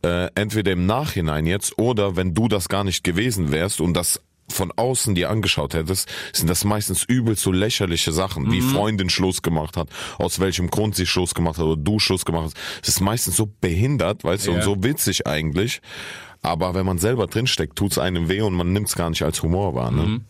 [0.04, 4.22] äh, entweder im Nachhinein jetzt oder wenn du das gar nicht gewesen wärst und das
[4.52, 9.42] von außen dir angeschaut hättest, sind das meistens übelst so lächerliche Sachen, wie Freundin Schluss
[9.42, 12.58] gemacht hat, aus welchem Grund sie Schluss gemacht hat oder du Schluss gemacht hast.
[12.82, 14.58] Es ist meistens so behindert, weißt du, Ja.
[14.58, 15.82] und so witzig eigentlich.
[16.42, 19.76] Aber wenn man selber drinsteckt, tut's einem weh und man nimmt's gar nicht als Humor
[19.76, 19.92] wahr.
[19.92, 20.22] Ne?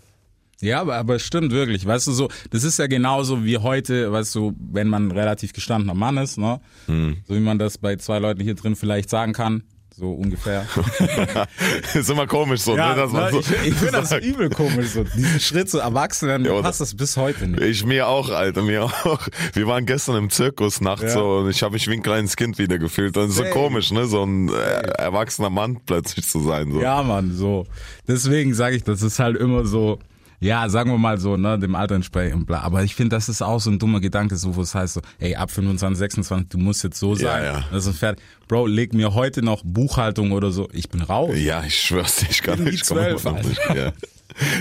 [0.60, 1.86] Ja, aber, aber es stimmt wirklich.
[1.88, 5.54] Weißt du, so, das ist ja genauso wie heute, weißt du, wenn man ein relativ
[5.54, 6.60] gestandener Mann ist, ne?
[6.88, 9.64] So wie man das bei zwei Leuten hier drin vielleicht sagen kann.
[10.02, 10.66] So ungefähr.
[11.94, 14.88] ist immer komisch so, ne, dass man ne, so ich, ich finde das übel komisch,
[14.88, 17.62] so diesen Schritt zu Erwachsenen, Ja, passt das bis heute nicht.
[17.62, 19.20] Ich mir auch, Alter, mir auch.
[19.54, 21.10] Wir waren gestern im Zirkus nachts Ja.
[21.10, 23.16] so und ich habe mich wie ein kleines Kind wieder gefühlt.
[23.16, 23.52] Und so Same.
[23.52, 24.54] komisch, ne, so ein äh,
[24.98, 26.72] erwachsener Mann plötzlich zu sein.
[26.72, 26.82] So.
[26.82, 27.68] Ja, Mann, so.
[28.08, 30.00] Deswegen sage ich, das ist halt immer so,
[30.42, 32.62] ja, sagen wir mal so, ne, dem Alter entsprechend, bla.
[32.62, 35.02] Aber ich finde, das ist auch so ein dummer Gedanke, so, wo es heißt so,
[35.20, 37.44] ey, ab 25, 26, du musst jetzt so sein.
[37.44, 37.64] ja.
[37.72, 38.24] Das ist fertig.
[38.48, 41.32] Bro, leg mir heute noch Buchhaltung oder so, ich bin raus.
[41.38, 43.62] Ja, ich schwör's dir, ich kann, ich immer zwölf, noch nicht.
[43.74, 43.94] Ja.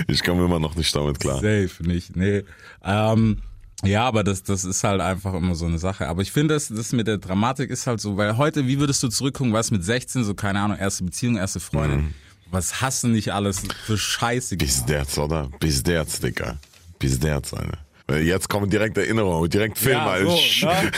[0.07, 1.35] Ich komme immer noch nicht damit klar.
[1.35, 2.43] Safe nicht, nee.
[2.83, 3.37] Ähm,
[3.83, 6.07] Ja, aber das, das ist halt einfach immer so eine Sache.
[6.07, 9.01] Aber ich finde, das, das mit der Dramatik ist halt so, weil heute, wie würdest
[9.01, 12.13] du zurückgucken, was mit 16, so keine Ahnung, erste Beziehung, erste Freundin,
[12.51, 14.75] was hast du nicht alles für Scheiße gemacht?
[14.75, 15.49] Bis derz, oder?
[15.59, 16.57] Bis derz, Digga.
[16.99, 17.79] Bis derz, Alter.
[18.11, 19.99] Weil Jetzt kommen direkt Erinnerungen, direkt Filme.
[19.99, 20.91] Ja, so, ne?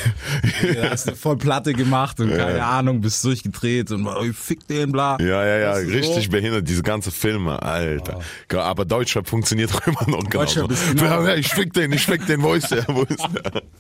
[0.76, 4.92] Da hast du voll Platte gemacht und keine Ahnung, bist durchgedreht und oh, fick den,
[4.92, 5.18] bla.
[5.20, 6.32] Ja, ja, ja, richtig so?
[6.32, 8.20] behindert, diese ganze Filme, Alter.
[8.58, 10.74] Aber Deutschrap funktioniert auch immer noch Deutschrap so.
[10.74, 13.20] ist genau- Ja, ja, Ich fick den, ich fick den, wo ist der, wo ist
[13.34, 13.62] der?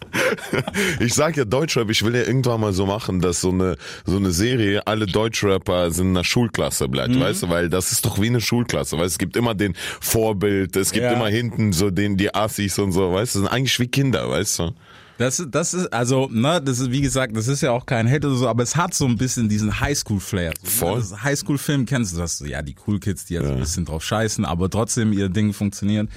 [0.99, 4.17] Ich sag ja Deutschrap, ich will ja irgendwann mal so machen, dass so eine, so
[4.17, 6.91] eine Serie, alle Deutschrapper sind in einer Schulklasse Mhm.
[6.91, 9.55] bleibt, weißt du, weil das ist doch wie eine Schulklasse, weißt du, es gibt immer
[9.55, 11.13] den Vorbild, es gibt Ja.
[11.13, 14.29] immer hinten so den, die Assis und so, weißt du, das sind eigentlich wie Kinder,
[14.29, 14.71] weißt du.
[15.17, 18.27] Das, das ist, also, ne, das ist, wie gesagt, das ist ja auch kein Hate
[18.27, 20.53] oder so, aber es hat so ein bisschen diesen Highschool-Flair.
[20.63, 20.99] So, Voll.
[20.99, 21.23] Ne?
[21.23, 24.43] Highschool-Film kennst du, das so, ja, die Cool Kids, die jetzt ein bisschen drauf scheißen,
[24.43, 26.09] aber trotzdem ihr Ding funktioniert.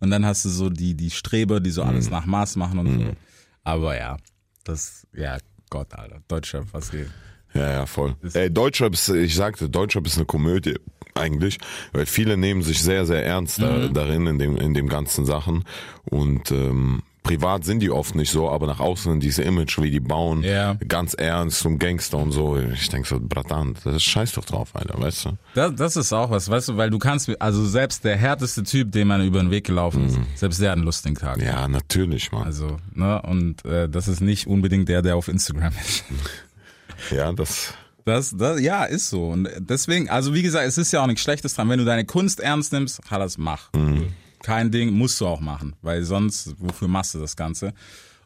[0.00, 2.12] Und dann hast du so die, die Streber, die so alles Mhm.
[2.12, 3.12] nach Maß machen und so.
[3.62, 4.16] Aber ja,
[4.64, 5.38] das, ja,
[5.70, 7.08] Gott, Alter, Deutscher, was geht.
[7.54, 8.14] Ja, ja, voll.
[8.34, 10.76] Ey, Deutschrap ist, ich sagte, Deutschrap ist eine Komödie
[11.14, 11.58] eigentlich,
[11.92, 13.94] weil viele nehmen sich sehr, sehr ernst da, Mhm.
[13.94, 15.64] darin in dem in dem ganzen Sachen
[16.04, 20.00] und ähm, privat sind die oft nicht so, aber nach außen diese Image, wie die
[20.00, 20.74] bauen, Ja.
[20.88, 22.56] ganz ernst und Gangster und so.
[22.56, 25.30] Ich denk so, Bratan, das ist scheiß doch drauf, Alter, weißt du?
[25.54, 28.90] Das, das ist auch was, weißt du, weil du kannst, also selbst der härteste Typ,
[28.92, 31.36] dem man über den Weg gelaufen ist, selbst der hat einen lustigen Tag.
[31.38, 31.42] Mhm.
[31.44, 32.44] Ja, natürlich, Mann.
[32.44, 36.04] Also, ne, und äh, das ist nicht unbedingt der, der auf Instagram ist.
[37.10, 37.74] ja, das.
[38.04, 39.28] Das, das, ja, ist so.
[39.28, 41.68] Und deswegen, also wie gesagt, es ist ja auch nichts Schlechtes dran.
[41.68, 43.70] Wenn du deine Kunst ernst nimmst, das mach.
[44.42, 47.74] Kein Ding, musst du auch machen, weil sonst, wofür machst du das Ganze?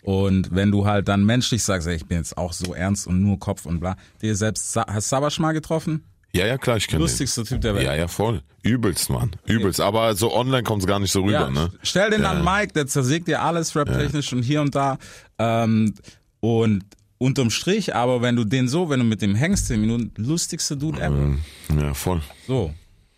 [0.02, 3.22] Und wenn du halt dann menschlich sagst, ey, ich bin jetzt auch so ernst und
[3.22, 6.04] nur Kopf und bla, dir selbst, hast Sabasch mal getroffen?
[6.34, 7.02] Ja, ja, klar, ich kenne den.
[7.02, 7.86] Lustigster Typ der Welt.
[7.86, 8.42] Ja, ja, voll.
[8.62, 9.36] Übelst, Mann.
[9.46, 9.80] Übelst.
[9.80, 11.70] Aber so online kommt's gar nicht so rüber, Ja, ne?
[11.82, 14.98] Stell den an Mike, der zersägt dir alles rap-technisch und hier und da.
[15.38, 15.94] Ähm,
[16.40, 16.84] und
[17.24, 20.76] unterm Strich, aber wenn du den so, wenn du mit dem hängst, 10 Minuten, lustigste
[20.76, 21.36] Dude ever.
[21.80, 22.20] Ja, voll.
[22.46, 22.72] So.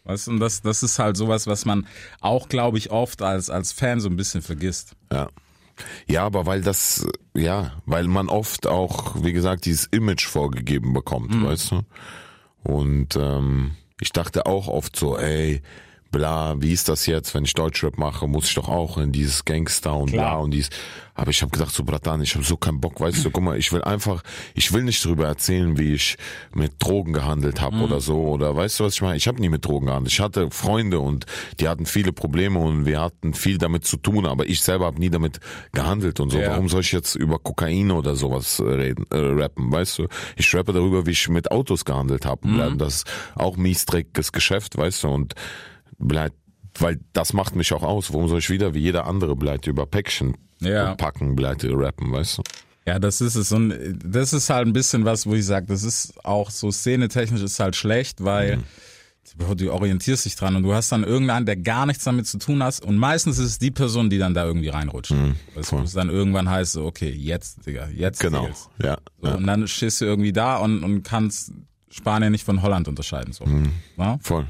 [0.05, 1.87] Weißt du, und das, das ist halt sowas, was man
[2.21, 4.93] auch, glaube ich, oft als, als Fan so ein bisschen vergisst.
[5.13, 5.29] Ja.
[6.07, 11.33] Ja, aber weil das, ja, weil man oft auch, wie gesagt, dieses Image vorgegeben bekommt,
[11.35, 11.45] Mhm.
[11.45, 11.83] weißt du?
[12.63, 15.61] Und ähm, ich dachte auch oft so, ey,
[16.11, 19.45] bla, wie ist das jetzt, wenn ich Deutschrap mache, muss ich doch auch in dieses
[19.45, 20.31] Gangster und Klar.
[20.31, 20.71] bla und dies.
[21.17, 23.57] Aber ich habe gedacht, so Bratan, ich habe so keinen Bock, weißt du, guck mal,
[23.57, 24.23] ich will einfach,
[24.55, 26.19] ich will nicht darüber erzählen, wie ich
[26.55, 29.17] mit Drogen gehandelt habe oder so, oder weißt du, was ich meine?
[29.17, 30.13] Ich habe nie mit Drogen gehandelt.
[30.13, 31.25] Ich hatte Freunde und
[31.59, 35.01] die hatten viele Probleme und wir hatten viel damit zu tun, aber ich selber habe
[35.01, 35.41] nie damit
[35.73, 36.39] gehandelt und so.
[36.39, 36.51] Ja.
[36.51, 40.09] Warum soll ich jetzt über Kokain oder sowas reden, äh, rappen, weißt du?
[40.37, 42.47] Ich rappe darüber, wie ich mit Autos gehandelt habe.
[42.47, 42.77] Mhm.
[42.77, 45.35] Das ist auch miestreckiges Geschäft, weißt du, und
[45.99, 46.37] bleibt,
[46.79, 48.13] weil das macht mich auch aus.
[48.13, 50.95] Warum soll ich wieder wie jeder andere bleibt über Päckchen Ja.
[50.95, 52.43] packen, bleibt rappen, weißt du?
[52.87, 53.51] Ja, das ist es.
[53.51, 57.43] Und das ist halt ein bisschen was, wo ich sage, das ist auch so szenetechnisch
[57.43, 58.63] ist halt schlecht, weil
[59.57, 62.63] du orientierst dich dran und du hast dann irgendeinen, der gar nichts damit zu tun
[62.63, 62.85] hast.
[62.85, 65.13] Und meistens ist es die Person, die dann da irgendwie reinrutscht.
[65.57, 68.49] Weißt du, wo es dann irgendwann heißt, so, okay, jetzt, Digga, jetzt Genau.
[68.81, 68.99] Ja.
[69.21, 69.35] So, ja.
[69.35, 71.51] Und dann stehst du irgendwie da und, und kannst
[71.89, 73.33] Spanien nicht von Holland unterscheiden.
[73.33, 73.45] So.
[73.97, 74.19] Ja?
[74.21, 74.47] Voll.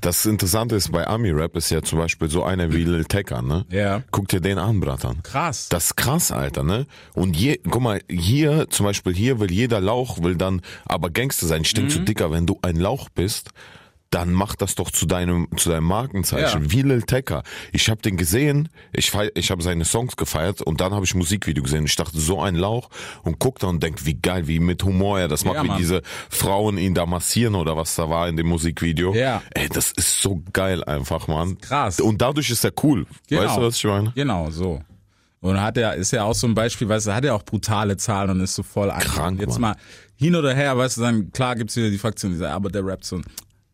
[0.00, 3.66] Das Interessante ist bei Ami-Rap ist ja zum Beispiel so einer wie Lil Tecca, ne?
[3.70, 4.02] Ja.
[4.10, 5.22] Guck dir den an, Bratan.
[5.22, 5.68] Krass.
[5.68, 6.86] Das ist krass, Alter, ne?
[7.14, 11.46] Und je, guck mal, hier, zum Beispiel hier will jeder Lauch, will dann aber Gangster
[11.46, 11.62] sein.
[11.62, 13.50] Ich denk so, Dicker, wenn du ein Lauch bist,
[14.10, 16.64] dann mach das doch zu deinem, zu deinem Markenzeichen.
[16.64, 16.70] Ja.
[16.70, 17.42] Wie Lil Tecca.
[17.72, 21.14] Ich habe den gesehen, ich, fei- ich habe seine Songs gefeiert und dann habe ich
[21.14, 21.84] Musikvideo gesehen.
[21.84, 22.88] Ich dachte, so ein Lauch
[23.22, 25.68] und guck da und denk, wie geil, wie mit Humor er das macht, Ja, wie
[25.68, 25.78] Mann.
[25.78, 29.14] diese Frauen ihn da massieren oder was da war in dem Musikvideo.
[29.14, 29.42] Ja.
[29.50, 31.58] Ey, das ist so geil einfach, Mann.
[31.58, 32.00] krass.
[32.00, 33.04] Und dadurch ist er cool.
[33.30, 34.12] Weißt du, was ich meine?
[34.14, 34.80] Genau, so.
[35.40, 37.96] Und hat er, ist ja auch so ein Beispiel, weißt du, hat er auch brutale
[37.96, 39.72] Zahlen und ist so voll Krank, Jetzt Mann.
[39.72, 39.76] mal
[40.16, 42.84] hin oder her, weißt du, dann klar gibt's wieder die Fraktion, die sagt, aber der
[42.84, 43.20] rappt so.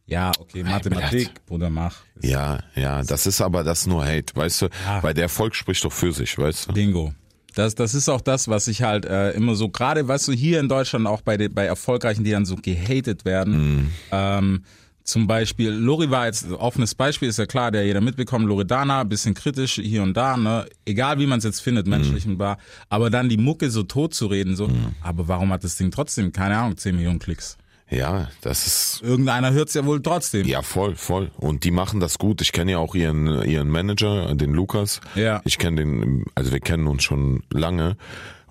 [0.06, 1.96] Ja, okay, Mathematik, Bruder, mach.
[2.20, 4.68] Ja, ja, das ist aber das nur Hate, weißt du?
[5.00, 6.72] Weil der Erfolg spricht doch für sich, weißt du?
[6.74, 7.14] Bingo.
[7.54, 10.58] Das, das ist auch das, was ich halt äh, immer so, gerade, weißt du, hier
[10.60, 13.92] in Deutschland auch bei, den, bei Erfolgreichen, die dann so gehatet werden.
[14.10, 14.64] Ähm,
[15.04, 19.34] zum Beispiel, Lori war jetzt, offenes Beispiel, ist ja klar, der jeder mitbekommen, Loredana, bisschen
[19.34, 20.66] kritisch hier und da, ne?
[20.86, 24.14] Egal wie man es jetzt findet, menschlich und war, aber dann die Mucke so tot
[24.14, 24.68] zu reden, so,
[25.02, 27.56] aber warum hat das Ding trotzdem, keine Ahnung, 10 Millionen Klicks?
[27.90, 30.46] Ja, das ist Irgendeiner hört's ja wohl trotzdem.
[30.46, 31.30] ja voll, voll.
[31.36, 32.40] Und die machen das gut.
[32.40, 35.00] Ich kenne ja auch ihren ihren Manager, den Lukas.
[35.14, 35.42] Ja.
[35.44, 37.96] Ich kenne den, also wir kennen uns schon lange.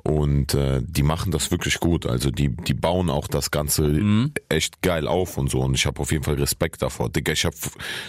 [0.05, 2.05] Und äh, die machen das wirklich gut.
[2.05, 4.33] Also die, die bauen auch das Ganze Mhm.
[4.49, 5.61] echt geil auf und so.
[5.61, 7.09] Und ich habe auf jeden Fall Respekt davor.
[7.09, 7.53] Digga, ich hab,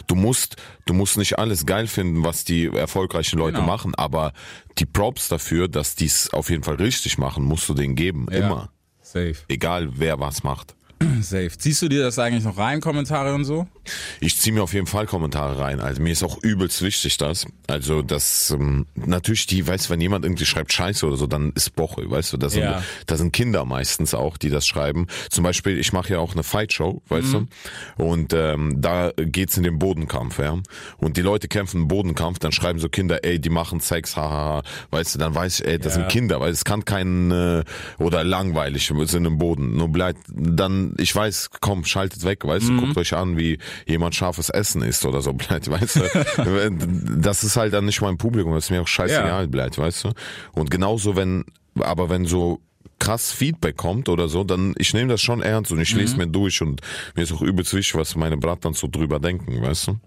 [0.09, 0.57] du musst,
[0.87, 3.67] du musst nicht alles geil finden, was die erfolgreichen Leute Genau.
[3.67, 4.33] machen, aber
[4.79, 8.27] die Props dafür, dass die es auf jeden Fall richtig machen, musst du denen geben.
[8.31, 8.39] Ja.
[8.39, 8.71] Immer.
[9.01, 9.37] Safe.
[9.49, 10.75] Egal wer was macht.
[11.23, 11.51] Safe.
[11.57, 13.67] Ziehst du dir das eigentlich noch rein, Kommentare und so?
[14.21, 15.81] Ich ziehe mir auf jeden Fall Kommentare rein.
[15.81, 17.47] Also mir ist auch übelst wichtig das.
[17.67, 21.53] Also das ähm, natürlich die, weißt du, wenn jemand irgendwie schreibt Scheiße oder so, dann
[21.55, 22.83] ist Boche, weißt du, das sind, Ja.
[23.07, 25.07] das sind Kinder meistens auch, die das schreiben.
[25.31, 27.49] Zum Beispiel, ich mache ja auch eine Fight-Show, weißt Mhm.
[27.99, 30.59] du, und ähm, da geht's in den Bodenkampf, ja.
[30.97, 34.62] Und die Leute kämpfen im Bodenkampf, dann schreiben so Kinder, ey, die machen Sex, haha,
[34.90, 36.01] weißt du, dann weiß ich, ey, das Ja.
[36.01, 37.64] sind Kinder, weil es kann kein äh,
[37.99, 39.77] oder langweilig sind im Boden.
[39.77, 42.76] Nur bleibt dann, ich weiß, komm, schaltet weg, weißt Mhm.
[42.80, 46.70] du, guckt euch an, wie jemand scharfes Essen isst oder so, bleibt, weißt du.
[47.20, 49.46] das ist halt dann nicht mein Publikum, das ist mir auch scheißegal, Ja.
[49.48, 50.12] bleibt, weißt du.
[50.52, 51.44] Und genauso wenn,
[51.80, 52.61] aber wenn so
[52.98, 56.00] krass Feedback kommt oder so, dann ich nehme das schon ernst und ich Mhm.
[56.00, 56.80] lese mir durch und
[57.16, 59.98] mir ist auch übelst wichtig, was meine Brattern so drüber denken, weißt du.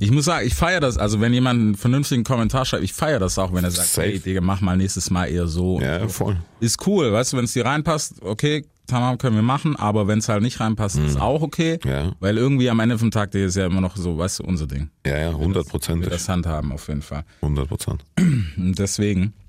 [0.00, 0.98] Ich muss sagen, ich feiere das.
[0.98, 4.08] Also wenn jemand einen vernünftigen Kommentar schreibt, ich feiere das auch, wenn er sagt, Safe.
[4.08, 5.80] hey Digga, mach mal nächstes Mal eher so.
[5.80, 6.36] Ja, voll.
[6.58, 10.18] Ist cool, weißt du, wenn es dir reinpasst, okay, tamam, können wir machen, aber wenn
[10.18, 11.78] es halt nicht reinpasst, ist auch okay.
[11.82, 11.90] Mhm.
[11.90, 12.12] Ja.
[12.20, 14.66] Weil irgendwie am Ende vom Tag, der ist ja immer noch so, weißt du, unser
[14.66, 14.90] Ding.
[15.06, 16.08] Ja, ja, hundertprozentig.
[16.10, 17.24] das handhaben auf jeden Fall.
[17.42, 18.04] Hundert Prozent.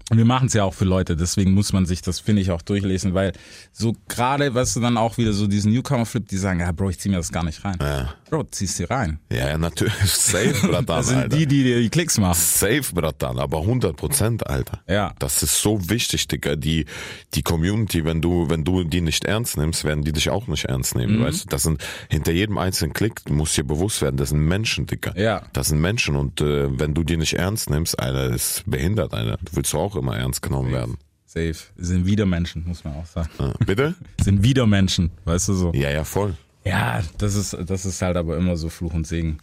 [0.09, 2.51] Und wir machen es ja auch für Leute, deswegen muss man sich das, finde ich,
[2.51, 3.33] auch durchlesen, weil
[3.73, 6.99] so gerade, weißt du, dann auch wieder so diesen Newcomer-Flip, die sagen, ja, Bro, ich
[6.99, 7.77] zieh mir das gar nicht rein.
[7.81, 8.13] Ja.
[8.29, 9.19] Bro, ziehst dir rein.
[9.29, 9.93] Ja, ja, natürlich.
[10.05, 11.35] Safe, Bratan, Das sind Alter.
[11.37, 12.39] die, die dir die Klicks machen.
[12.39, 14.81] Safe, Bratan, aber 100 Prozent, Alter.
[14.87, 15.13] Ja.
[15.19, 16.55] Das ist so wichtig, Digga.
[16.55, 16.85] Die,
[17.33, 20.65] die Community, wenn du, wenn du die nicht ernst nimmst, werden die dich auch nicht
[20.65, 21.01] ernst Mhm.
[21.01, 21.49] nehmen, weißt du?
[21.49, 25.13] Das sind, hinter jedem einzelnen Klick, du musst dir bewusst werden, das sind Menschen, Digga.
[25.17, 25.43] Ja.
[25.51, 29.37] Das sind Menschen und, äh, wenn du die nicht ernst nimmst, Alter, ist behindert, Alter.
[29.43, 30.97] Du willst auch immer ernst genommen werden.
[31.25, 31.55] Safe.
[31.75, 33.29] Sind wieder Menschen, muss man auch sagen.
[33.39, 33.95] Äh, bitte?
[34.21, 35.71] Sind wieder Menschen, weißt du so.
[35.73, 36.35] Ja, ja, voll.
[36.65, 39.37] Ja, das ist, das ist halt aber immer so Fluch und Segen.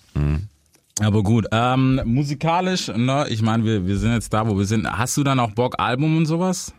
[1.01, 4.87] Aber gut, ähm, musikalisch, ne, ich meine, wir, wir sind jetzt da, wo wir sind.
[4.87, 6.73] Hast du dann auch Bock, Album und sowas?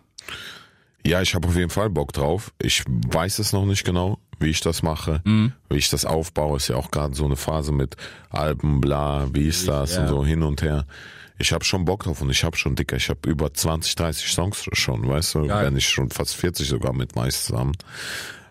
[1.06, 2.52] Ja, ich habe auf jeden Fall Bock drauf.
[2.62, 5.52] Ich weiß es noch nicht genau, wie ich das mache, Mhm.
[5.70, 6.58] wie ich das aufbaue.
[6.58, 7.96] Ist ja auch gerade so eine Phase mit
[8.30, 10.04] Alben, bla, wie ist das Ja.
[10.04, 10.86] und so hin und her.
[11.38, 12.96] Ich habe schon Bock drauf und ich habe schon dicker.
[12.96, 15.66] Ich habe über 20, 30 Songs schon, weißt du, Geil.
[15.66, 17.74] wenn nicht schon fast 40 sogar mit Mais zusammen.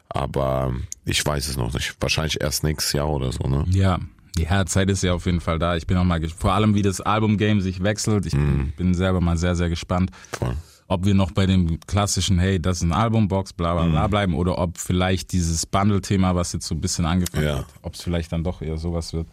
[0.09, 1.97] Aber ich weiß es noch nicht.
[2.01, 3.65] Wahrscheinlich erst nächstes Jahr oder so, ne?
[3.71, 3.99] Ja.
[4.37, 5.77] Ja, Zeit ist ja auf jeden Fall da.
[5.77, 8.27] Ich bin auch mal, vor allem wie das Album-Game sich wechselt.
[8.27, 10.11] Ich bin, bin selber mal sehr, sehr gespannt.
[10.33, 10.57] Voll.
[10.87, 13.91] Ob wir noch bei dem klassischen, hey, das ist ein Albumbox, bla bla Mhm.
[13.93, 17.55] bla bleiben oder ob vielleicht dieses Bundle-Thema, was jetzt so ein bisschen angefangen Ja.
[17.55, 17.59] Mhm.
[17.61, 19.27] hat, ob es vielleicht dann doch eher sowas wird,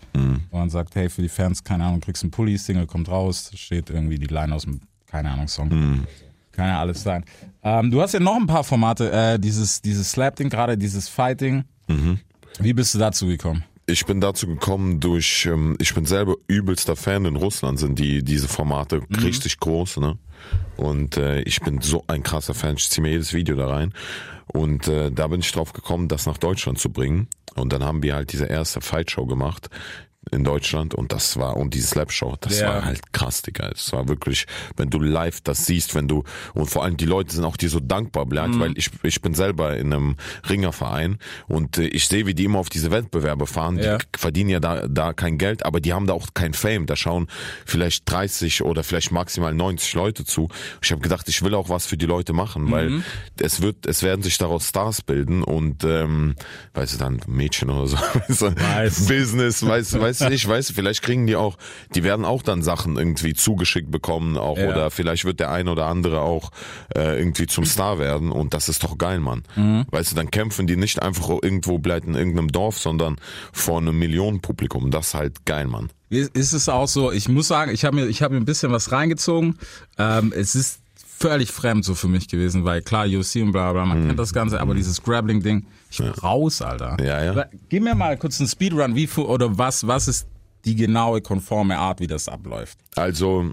[0.50, 3.52] wo man sagt, hey, für die Fans, keine Ahnung, kriegst einen Pulli, Single kommt raus,
[3.56, 5.68] steht irgendwie die Line aus dem, keine Ahnung, Song.
[5.70, 6.08] Mhm.
[6.54, 7.24] Kann ja alles sein.
[7.64, 11.64] Ähm, du hast ja noch ein paar Formate, äh, dieses, dieses Slap-Ding, gerade dieses Fighting.
[11.88, 12.20] Mhm.
[12.60, 13.64] Wie bist du dazu gekommen?
[13.88, 17.26] Ich bin dazu gekommen durch, ähm, ich bin selber übelster Fan.
[17.26, 20.18] In Russland sind die diese Formate richtig groß, ne?
[20.78, 22.76] Und äh, ich bin so ein krasser Fan.
[22.78, 23.94] Ich ziehe mir jedes Video da rein.
[24.48, 27.28] Und äh, da bin ich drauf gekommen, das nach Deutschland zu bringen.
[27.56, 29.70] Und dann haben wir halt diese erste Fight Show gemacht
[30.30, 32.68] in Deutschland und das war, und die Slap Show, das Ja.
[32.70, 33.70] war halt krass, Digga.
[33.74, 34.46] Es war wirklich,
[34.78, 37.70] wenn du live das siehst, wenn du, und vor allem die Leute sind auch dir
[37.70, 40.16] so dankbar, bleibt, weil ich, ich bin selber in einem
[40.48, 43.98] Ringerverein und äh, ich sehe, wie die immer auf diese Wettbewerbe fahren, Ja.
[43.98, 46.86] die verdienen ja da, da kein Geld, aber die haben da auch kein Fame.
[46.86, 47.28] Da schauen
[47.66, 50.50] vielleicht 30 oder vielleicht maximal 90 Leute zu.
[50.84, 53.02] Ich habe gedacht, ich will auch was für die Leute machen, weil
[53.40, 56.36] es wird, es werden sich daraus Stars bilden und ähm,
[56.76, 59.08] weißt du dann Mädchen oder so, weißt du, Weiß.
[59.08, 61.58] Business, weißt du, weißt du nicht, weißt du, vielleicht kriegen die auch,
[61.96, 64.68] die werden auch dann Sachen irgendwie zugeschickt bekommen auch Ja.
[64.68, 66.52] oder vielleicht wird der ein oder andere auch
[66.94, 69.44] äh, irgendwie zum Star werden und das ist doch geil, Mann.
[69.56, 69.86] Mhm.
[69.92, 73.16] Weißt du, dann kämpfen die nicht einfach irgendwo bleibt in irgendeinem Dorf, sondern
[73.54, 74.92] vor einem Millionenpublikum.
[74.92, 75.90] Das ist halt geil, Mann.
[76.10, 78.72] Ist es auch so, ich muss sagen, ich habe mir, ich habe mir ein bisschen
[78.74, 79.58] was reingezogen.
[79.98, 80.80] Ähm, es ist
[81.20, 84.34] völlig fremd so für mich gewesen, weil klar, UFC und bla bla, man kennt das
[84.34, 86.98] Ganze, aber dieses Grappling-Ding, ich bin raus, Alter.
[87.00, 87.06] Mhm.
[87.06, 87.32] Ja, ja.
[87.32, 90.28] Aber Gib mir mal kurz einen Speedrun, wie oder was, was ist
[90.66, 92.78] die genaue, konforme Art, wie das abläuft?
[92.96, 93.52] Also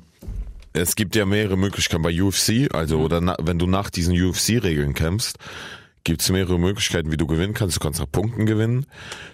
[0.72, 4.94] es gibt ja mehrere Möglichkeiten bei UFC, also oder na, wenn du nach diesen UFC-Regeln
[4.94, 5.38] kämpfst,
[6.04, 7.76] gibt es mehrere Möglichkeiten, wie du gewinnen kannst.
[7.76, 8.86] Du kannst nach Punkten gewinnen,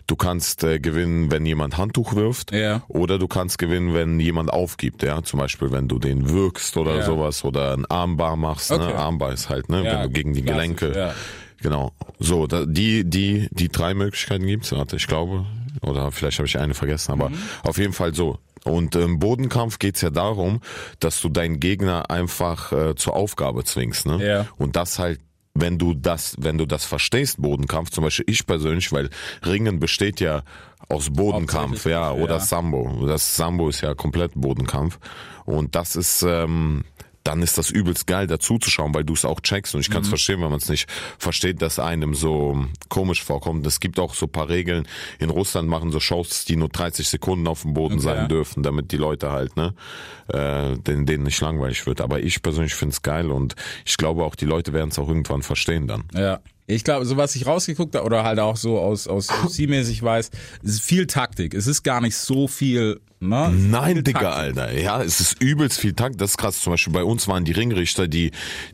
[0.06, 2.82] du kannst äh, gewinnen, wenn jemand Handtuch wirft, Ja.
[2.88, 6.96] oder du kannst gewinnen, wenn jemand aufgibt, ja, zum Beispiel wenn du den wirkst oder
[6.96, 7.02] Ja.
[7.02, 8.86] sowas oder ein Armbar machst, Okay.
[8.86, 8.94] ne?
[8.96, 11.14] Armbar ist halt, ne, Ja, wenn du gegen die Gelenke, ja.
[11.64, 11.92] Genau.
[12.20, 15.44] So, da, die die die drei Möglichkeiten gibt's, warte, ich glaube,
[15.82, 17.38] oder vielleicht habe ich eine vergessen, aber Mhm.
[17.64, 18.38] auf jeden Fall so.
[18.64, 20.60] Und im Bodenkampf geht's ja darum,
[21.00, 24.06] dass du deinen Gegner einfach äh, zur Aufgabe zwingst.
[24.06, 24.24] Ne?
[24.26, 24.46] Ja.
[24.56, 25.20] Und das halt
[25.56, 29.08] wenn du das, wenn du das verstehst, Bodenkampf, zum Beispiel ich persönlich, weil
[29.46, 30.42] Ringen besteht ja
[30.88, 32.40] aus Bodenkampf, ja, oder ja.
[32.40, 33.06] Sambo.
[33.06, 34.98] Das Sambo ist ja komplett Bodenkampf.
[35.44, 36.82] Und das ist, ähm,
[37.24, 39.74] dann ist das übelst geil, dazu zu schauen, weil du es auch checkst.
[39.74, 43.66] Und ich kann es verstehen, wenn man es nicht versteht, dass einem so komisch vorkommt.
[43.66, 44.86] Es gibt auch so paar Regeln.
[45.18, 48.02] In Russland machen so Shows, die nur 30 Sekunden auf dem Boden Okay.
[48.04, 49.74] sein dürfen, damit die Leute halt, ne,
[50.28, 52.00] äh, denen, denen nicht langweilig wird.
[52.02, 53.54] Aber ich persönlich finde es geil und
[53.86, 56.04] ich glaube auch, die Leute werden es auch irgendwann verstehen dann.
[56.12, 56.40] Ja.
[56.66, 60.30] Ich glaube, so was ich rausgeguckt habe oder halt auch so aus, aus UFC-mäßig weiß,
[60.62, 61.52] ist viel Taktik.
[61.52, 63.50] Es ist gar nicht so viel, ne?
[63.54, 64.38] Nein, Digga, Taktik.
[64.38, 64.78] Alter.
[64.78, 66.20] Ja, es ist übelst viel Takt.
[66.20, 66.60] Das ist krass.
[66.60, 68.30] Zum Beispiel bei uns waren die Ringrichter, die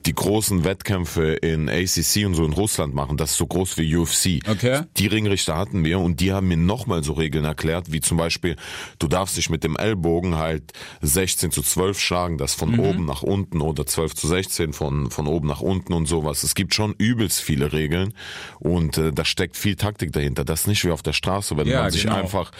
[0.06, 3.16] die großen Wettkämpfe in ACC und so in Russland machen.
[3.16, 4.40] Das ist so groß wie UFC.
[4.48, 4.82] Okay.
[4.96, 8.56] Die Ringrichter hatten wir und die haben mir nochmal so Regeln erklärt, wie zum Beispiel,
[8.98, 13.22] du darfst dich mit dem Ellbogen halt 16 zu 12 schlagen, das von oben nach
[13.22, 16.42] unten oder 12 zu 16 von, von oben nach unten und sowas.
[16.42, 18.14] Es gibt schon übelst viele Regeln
[18.58, 20.44] und äh, da steckt viel Taktik dahinter.
[20.44, 22.16] Das ist nicht wie auf der Straße, wenn Ja, man sich genau.
[22.16, 22.50] einfach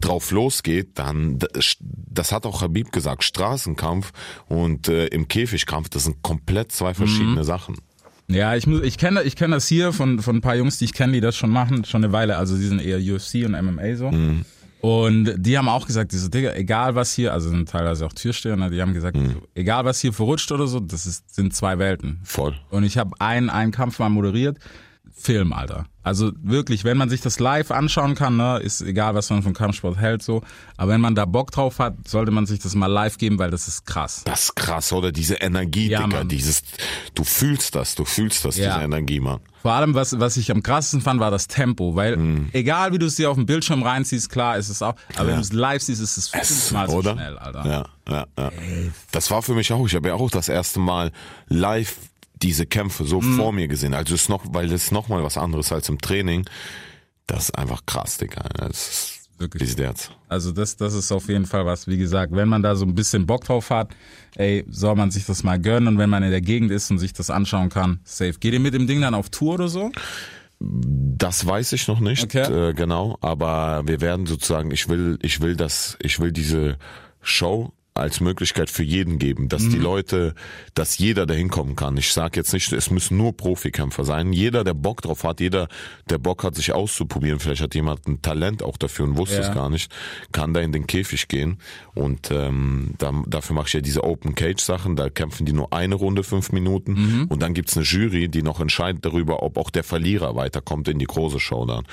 [0.00, 1.38] drauf losgeht, dann,
[1.84, 4.12] das hat auch Habib gesagt, Straßenkampf
[4.48, 7.76] und äh, im Käfigkampf, das sind komplett zwei verschiedene Sachen.
[8.28, 10.84] Ja, ich muss, ich kenne, ich kenne das hier von von ein paar Jungs, die
[10.84, 12.36] ich kenne, die das schon machen, schon eine Weile.
[12.36, 14.10] Also die sind eher UFC und MMA so.
[14.10, 14.44] Mhm.
[14.80, 18.56] Und die haben auch gesagt, diese Digga, egal was hier, also sind teilweise auch Türsteher,
[18.56, 19.42] ne, die haben gesagt, Mhm.
[19.54, 22.20] egal was hier verrutscht oder so, das ist, sind zwei Welten.
[22.22, 22.54] Voll.
[22.70, 24.58] Und ich habe einen, einen Kampf mal moderiert.
[25.20, 25.86] Film, Alter.
[26.02, 29.52] Also wirklich, wenn man sich das live anschauen kann, ne, ist egal, was man von
[29.52, 30.42] Kampfsport hält, so.
[30.78, 33.50] Aber wenn man da Bock drauf hat, sollte man sich das mal live geben, weil
[33.50, 34.22] das ist krass.
[34.24, 35.12] Das ist krass, oder?
[35.12, 36.62] Diese Energie, Ja, Digga, dieses,
[37.14, 38.72] du fühlst das, du fühlst das, Ja.
[38.72, 39.40] diese Energie, Mann.
[39.60, 43.04] Vor allem, was, was ich am krassesten fand, war das Tempo, weil egal wie du
[43.04, 45.82] es dir auf dem Bildschirm reinziehst, klar ist es auch, aber wenn du es live
[45.82, 47.12] siehst, ist es fünfmal so oder?
[47.12, 47.66] schnell, Alter.
[47.66, 48.50] Ja, ja, ja.
[49.12, 51.12] Das war für mich auch, ich habe ja auch das erste Mal
[51.48, 51.94] live
[52.42, 53.36] diese Kämpfe so Mhm.
[53.36, 53.94] vor mir gesehen.
[53.94, 56.46] Also es ist noch, weil es noch mal was anderes als im Training.
[57.26, 58.42] Das ist einfach krass, Digga.
[58.56, 59.74] Das ist Wirklich.
[59.78, 60.10] Jetzt?
[60.28, 62.94] Also das, das ist auf jeden Fall was, wie gesagt, wenn man da so ein
[62.94, 63.88] bisschen Bock drauf hat,
[64.36, 66.98] ey, soll man sich das mal gönnen und wenn man in der Gegend ist und
[66.98, 68.34] sich das anschauen kann, safe.
[68.38, 69.90] Geht ihr mit dem Ding dann auf Tour oder so?
[70.58, 72.68] Das weiß ich noch nicht, Okay.
[72.70, 73.16] äh, genau.
[73.22, 76.76] Aber wir werden sozusagen, ich will, ich will das, ich will diese
[77.22, 80.34] Show als Möglichkeit für jeden geben, dass die Leute,
[80.74, 81.96] dass jeder dahin kommen kann.
[81.96, 84.32] Ich sage jetzt nicht, es müssen nur Profikämpfer sein.
[84.32, 85.68] Jeder, der Bock drauf hat, jeder,
[86.08, 89.48] der Bock hat, sich auszuprobieren, vielleicht hat jemand ein Talent auch dafür und wusste Ja.
[89.48, 89.92] es gar nicht,
[90.32, 91.58] kann da in den Käfig gehen.
[91.94, 94.96] Und ähm, da, dafür mache ich ja diese Open Cage Sachen.
[94.96, 97.26] Da kämpfen die nur eine Runde, fünf Minuten.
[97.28, 100.98] Und dann gibt's eine Jury, die noch entscheidet darüber, ob auch der Verlierer weiterkommt in
[100.98, 101.84] die große Show dann.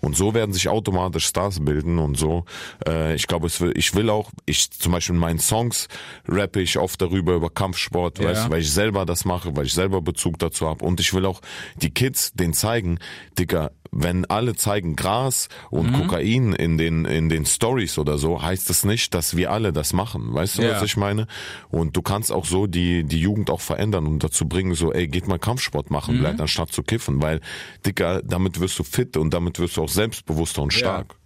[0.00, 2.44] Und so werden sich automatisch Stars bilden und so.
[2.86, 5.88] Äh, ich glaube, ich will auch, ich zum Beispiel in meinen Songs
[6.28, 8.28] rappe ich oft darüber über Kampfsport, Ja.
[8.30, 10.84] weißt, du, weil ich selber das mache, weil ich selber Bezug dazu habe.
[10.84, 11.40] Und ich will auch
[11.76, 12.98] die Kids den zeigen,
[13.38, 18.68] Dicker, wenn alle zeigen Gras und Kokain in den in den Stories oder so, heißt
[18.68, 20.34] das nicht, dass wir alle das machen.
[20.34, 20.72] Weißt du, Ja.
[20.72, 21.26] was ich meine?
[21.70, 25.06] Und du kannst auch so die die Jugend auch verändern und dazu bringen, so, ey,
[25.08, 27.40] geht mal Kampfsport machen, bleibt anstatt zu kiffen, weil
[27.86, 31.12] Dicker, damit wirst du fit und damit wirst du auch selbstbewusster und stark.
[31.12, 31.16] Ja,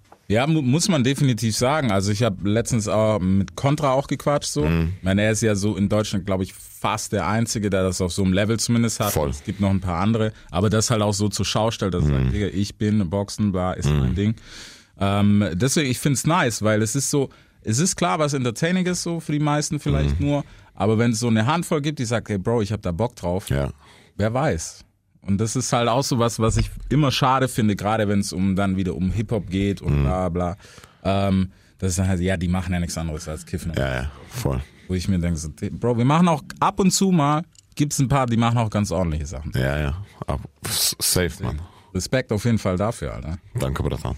[0.46, 1.90] mu muss man definitiv sagen.
[1.90, 4.64] Also ich habe letztens auch mit Contra auch gequatscht so.
[4.64, 4.92] Mhm.
[4.98, 8.00] Ich meine, er ist ja so in Deutschland, glaube ich, fast der Einzige, der das
[8.00, 9.12] auf so einem Level zumindest hat.
[9.12, 9.30] Voll.
[9.30, 12.04] Es gibt noch ein paar andere, aber das halt auch so zur Schau stellt, dass
[12.04, 12.22] er Mhm.
[12.24, 14.34] sagt, Digga, ich bin Boxen, bla, ist mein Ding.
[14.98, 17.30] Ähm, deswegen, ich find's nice, weil es ist so,
[17.62, 20.26] es ist klar, was Entertaining ist so für die meisten vielleicht Mhm.
[20.26, 22.92] nur, aber wenn es so eine Handvoll gibt, die sagt, hey Bro, ich habe da
[22.92, 23.70] Bock drauf, Ja.
[24.16, 24.84] wer weiß.
[25.22, 28.32] Und das ist halt auch so was, was ich immer schade finde, gerade wenn es
[28.32, 29.86] um dann wieder um Hip-Hop geht Mhm.
[29.86, 30.56] und bla bla.
[31.04, 33.72] Ähm, das ist dann halt, ja, die machen ja nichts anderes als Kiffen.
[33.76, 34.60] Ja, ja, voll.
[34.88, 37.42] Wo ich mir denke, so, Bro, wir machen auch ab und zu mal,
[37.74, 39.52] gibt's ein paar, die machen auch ganz ordentliche Sachen.
[39.54, 40.04] Ja, ja.
[40.26, 41.60] Ab, safe, Mann.
[41.94, 43.38] Respekt auf jeden Fall dafür, Alter.
[43.58, 44.16] Danke, Bratan.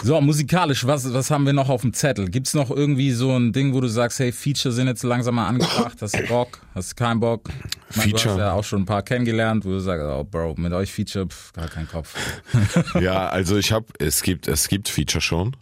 [0.00, 2.28] So, musikalisch, was, was haben wir noch auf dem Zettel?
[2.30, 5.48] Gibt's noch irgendwie so ein Ding, wo du sagst, hey, Feature sind jetzt langsam mal
[5.48, 7.48] angebracht, hast du Bock, hast du keinen Bock?
[7.90, 8.34] Ich mein, Du Feature.
[8.34, 11.26] hast ja auch schon ein paar kennengelernt, wo du sagst, oh Bro, mit euch Feature,
[11.26, 12.14] pff, gar kein Kopf.
[13.00, 15.56] Ja, also ich habe, es gibt, es gibt Feature schon.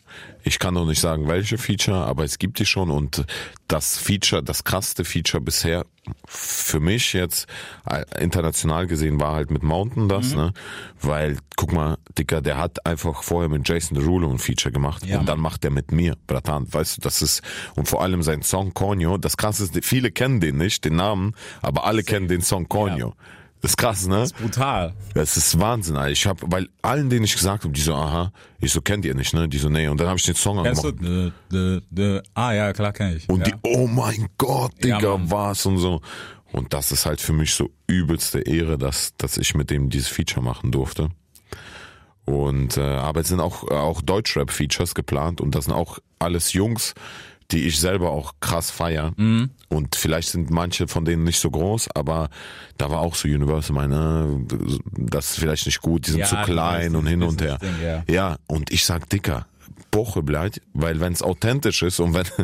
[0.49, 3.25] Ich kann noch nicht sagen, welche Feature, aber es gibt die schon und
[3.67, 5.85] das Feature, das krasseste Feature bisher
[6.29, 7.49] für mich jetzt
[7.91, 10.37] äh, international gesehen war halt mit Mountain das, Mhm.
[10.37, 10.53] ne?
[11.01, 15.19] Weil, guck mal, Dicker, der hat einfach vorher mit Jason Derulo ein Feature gemacht Ja,
[15.19, 17.43] und dann macht er mit mir, Bratan, weißt du, das ist,
[17.75, 21.35] und vor allem sein Song Conyo, das krasse ist, viele kennen den nicht, den Namen,
[21.61, 23.09] aber alle kennen den Song Conyo.
[23.09, 23.17] Das
[23.63, 24.27] ist krass, ne?
[24.41, 24.95] Brutal.
[25.15, 26.13] Das ist Wahnsinn, Alter.
[26.13, 29.15] Ich hab, weil allen, denen ich gesagt habe, die so, aha, ich so, kennt ihr
[29.15, 29.49] nicht, ne?
[29.49, 29.89] Die so, nee.
[29.89, 30.89] Und dann habe ich den Song Kennst du?
[30.89, 31.05] angemacht.
[31.05, 32.21] Dö, dö, dö.
[32.35, 33.29] Ah ja, klar kenn ich.
[33.29, 33.47] Und ja.
[33.47, 35.31] die, oh mein Gott, Ja, Digga, Mann.
[35.31, 36.01] was und so.
[36.53, 40.09] Und das ist halt für mich so übelste Ehre, dass, dass ich mit dem dieses
[40.09, 41.11] Feature machen durfte.
[42.25, 46.95] Und äh, aber es sind auch auch Deutschrap-Features geplant und das sind auch alles Jungs,
[47.51, 49.13] die ich selber auch krass feier.
[49.17, 49.51] Mhm.
[49.69, 52.29] Und vielleicht sind manche von denen nicht so groß, aber
[52.79, 54.45] da war auch so Universal meine,
[54.93, 57.59] das ist vielleicht nicht gut, die sind Ja, zu klein und hin und her.
[57.59, 58.05] Business-Ding, ja.
[58.09, 59.47] Ja, und ich sag dicker,
[59.91, 62.25] Boche bleibt, weil wenn es authentisch ist und wenn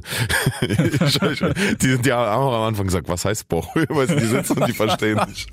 [1.83, 3.87] die sind ja auch am Anfang gesagt, was heißt Boche?
[3.93, 5.49] Du, die sitzen und die verstehen nicht.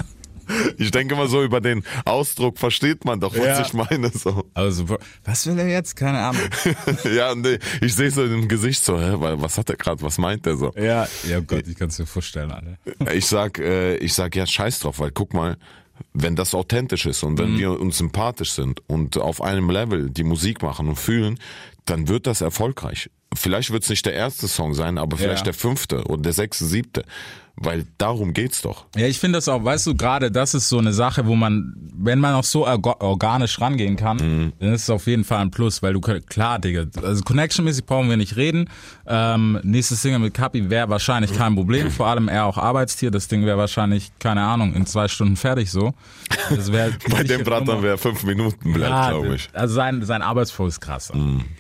[0.78, 3.62] Ich denke mal so über den Ausdruck versteht man doch, was Ja.
[3.62, 4.10] ich meine.
[4.10, 4.46] So.
[4.54, 5.96] Also, was will er jetzt?
[5.96, 6.42] Keine Ahnung.
[7.14, 10.18] Ja, nee, ich sehe so im Gesicht so, hä, weil was hat er gerade, was
[10.18, 10.72] meint er so?
[10.76, 12.78] ja, ja Gott, ich kann es mir vorstellen, Alter.
[13.14, 15.58] Ich sag, äh, ich sag ja scheiß drauf, weil guck mal,
[16.14, 17.38] wenn das authentisch ist und Mhm.
[17.40, 21.38] wenn wir uns sympathisch sind und auf einem Level die Musik machen und fühlen,
[21.86, 23.10] dann wird das erfolgreich.
[23.36, 25.44] Vielleicht wird es nicht der erste Song sein, aber vielleicht Ja.
[25.46, 27.04] der fünfte oder der sechste, siebte.
[27.62, 28.86] Weil darum geht's doch.
[28.96, 31.74] Ja, ich finde das auch, weißt du, gerade das ist so eine Sache, wo man,
[31.94, 34.54] wenn man auch so orga- organisch rangehen kann, Mhm.
[34.60, 38.10] dann ist es auf jeden Fall ein Plus, weil du, klar, Digga, also Connection-mäßig brauchen
[38.10, 38.70] wir nicht reden.
[39.06, 43.28] Ähm, nächstes Single mit Kapi wäre wahrscheinlich kein Problem, vor allem er auch Arbeitstier, das
[43.28, 45.94] Ding wäre wahrscheinlich, keine Ahnung, in zwei Stunden fertig so.
[46.50, 49.50] Das wär Bei dem Brattern wäre fünf Minuten bleibt, Ja, glaube ich.
[49.52, 51.12] Also sein, sein Arbeitsflow ist krass.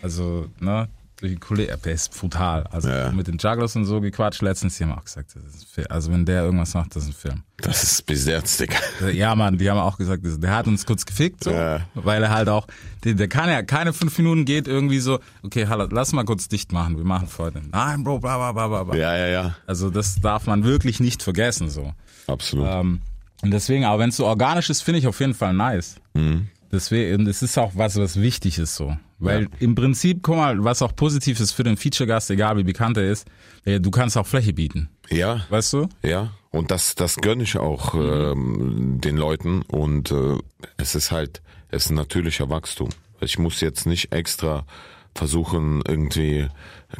[0.01, 0.88] Also, ne,
[1.22, 2.65] die Kollegen, der ist brutal.
[2.67, 3.11] Also Ja.
[3.11, 4.41] mit den Jugglers und so gequatscht.
[4.41, 5.88] Letztens, die haben auch gesagt, das ist ein Film.
[5.89, 7.43] Also wenn der irgendwas macht, das ist ein Film.
[7.57, 8.78] Das ist bis jetzt, Digga.
[9.11, 11.82] Ja, Mann, die haben auch gesagt, das- der hat uns kurz gefickt, so, Ja.
[11.93, 12.67] weil er halt auch,
[13.03, 16.47] der, der kann ja keine fünf Minuten geht irgendwie so, okay, hallo, lass mal kurz
[16.47, 17.61] dicht machen, wir machen Freude.
[17.72, 18.95] Nein, Bro, bla, bla, bla, bla, bla.
[18.95, 19.55] Ja, ja, ja.
[19.67, 21.93] Also das darf man wirklich nicht vergessen, so.
[22.28, 22.65] Absolut.
[22.70, 23.01] Ähm,
[23.41, 25.95] und deswegen, aber wenn es so organisch ist, finde ich auf jeden Fall nice.
[26.72, 28.95] Deswegen, es ist auch was, was wichtig ist so.
[29.20, 32.97] Weil im Prinzip, guck mal, was auch positiv ist für den Feature-Gast, egal wie bekannt
[32.97, 33.28] er ist,
[33.65, 34.89] äh, du kannst auch Fläche bieten.
[35.09, 35.45] ja.
[35.49, 35.89] Weißt du?
[36.03, 40.38] Ja, und das, das gönne ich auch ähm, den Leuten und äh,
[40.78, 42.89] es ist halt, es ist ein natürlicher Wachstum.
[43.22, 44.65] Ich muss jetzt nicht extra
[45.15, 46.47] versuchen, irgendwie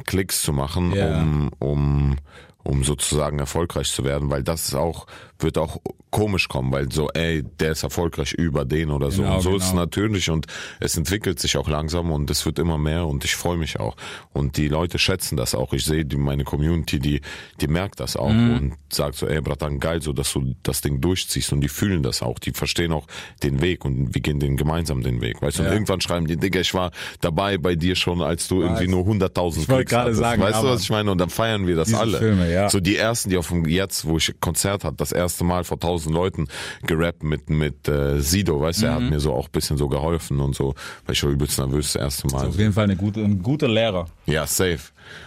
[0.06, 1.22] Klicks zu machen, Ja.
[1.22, 2.16] um, um,
[2.64, 5.08] um sozusagen erfolgreich zu werden, weil das ist auch,
[5.42, 5.78] wird auch
[6.12, 9.22] komisch kommen, weil so, ey, der ist erfolgreich über den oder so.
[9.22, 9.84] Genau, und so ist es genau.
[9.84, 10.48] natürlich und
[10.80, 13.96] es entwickelt sich auch langsam und es wird immer mehr und ich freue mich auch.
[14.34, 15.72] Und die Leute schätzen das auch.
[15.74, 17.22] Ich sehe die, meine Community, die,
[17.62, 18.58] die merkt das auch Mhm.
[18.58, 22.02] und sagt so, ey, Bratan, geil, so, dass du das Ding durchziehst und die fühlen
[22.04, 22.40] das auch.
[22.40, 23.06] Die verstehen auch
[23.44, 25.42] den Weg und wir gehen den gemeinsam den Weg.
[25.42, 25.74] Weißt du, und Ja.
[25.74, 29.62] irgendwann schreiben die, Digga, ich war dabei bei dir schon, als du irgendwie nur 100.000
[29.62, 30.20] Ich wollte Klicks hattest.
[30.20, 31.12] sagen, weißt du, was ich meine?
[31.12, 32.18] Und dann feiern wir das alle.
[32.18, 32.68] Filme, ja.
[32.70, 35.78] So die ersten, die auf dem, jetzt, wo ich Konzert hatte, das erste Mal vor
[35.78, 36.48] 1000 Leuten
[36.86, 39.04] gerappt mit, mit äh, Sido, weißt du, er Mhm.
[39.06, 40.76] hat mir so auch ein bisschen so geholfen und so,
[41.06, 42.48] weil ich war übelst nervös das erste Mal.
[42.48, 44.08] Auf jeden Fall eine gute, ein guter Lehrer.
[44.26, 44.80] Ja, safe.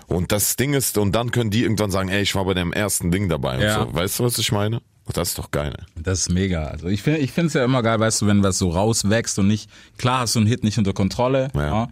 [0.07, 2.72] Und das Ding ist, und dann können die irgendwann sagen, ey, ich war bei dem
[2.72, 3.82] ersten Ding dabei Ja.
[3.82, 3.94] und so.
[3.94, 4.80] Weißt du, was ich meine?
[5.12, 5.74] Das ist doch geil.
[5.96, 6.66] Das ist mega.
[6.66, 9.38] Also ich finde, ich finde es ja immer geil, weißt du, wenn was so rauswächst
[9.40, 11.88] und nicht, klar hast du einen Hit nicht unter Kontrolle, Ja.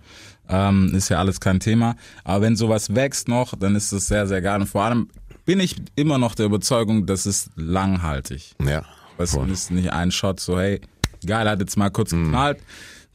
[0.48, 0.68] ja.
[0.68, 1.96] ähm, ist ja alles kein Thema.
[2.22, 4.60] Aber wenn sowas wächst noch, dann ist das sehr, sehr geil.
[4.60, 5.08] Und vor allem
[5.44, 8.54] bin ich immer noch der Überzeugung, das ist langhaltig.
[8.64, 8.84] Ja.
[9.16, 10.80] Weißt du, ist nicht ein Shot so, hey,
[11.26, 12.58] geil, hat jetzt mal kurz geknallt,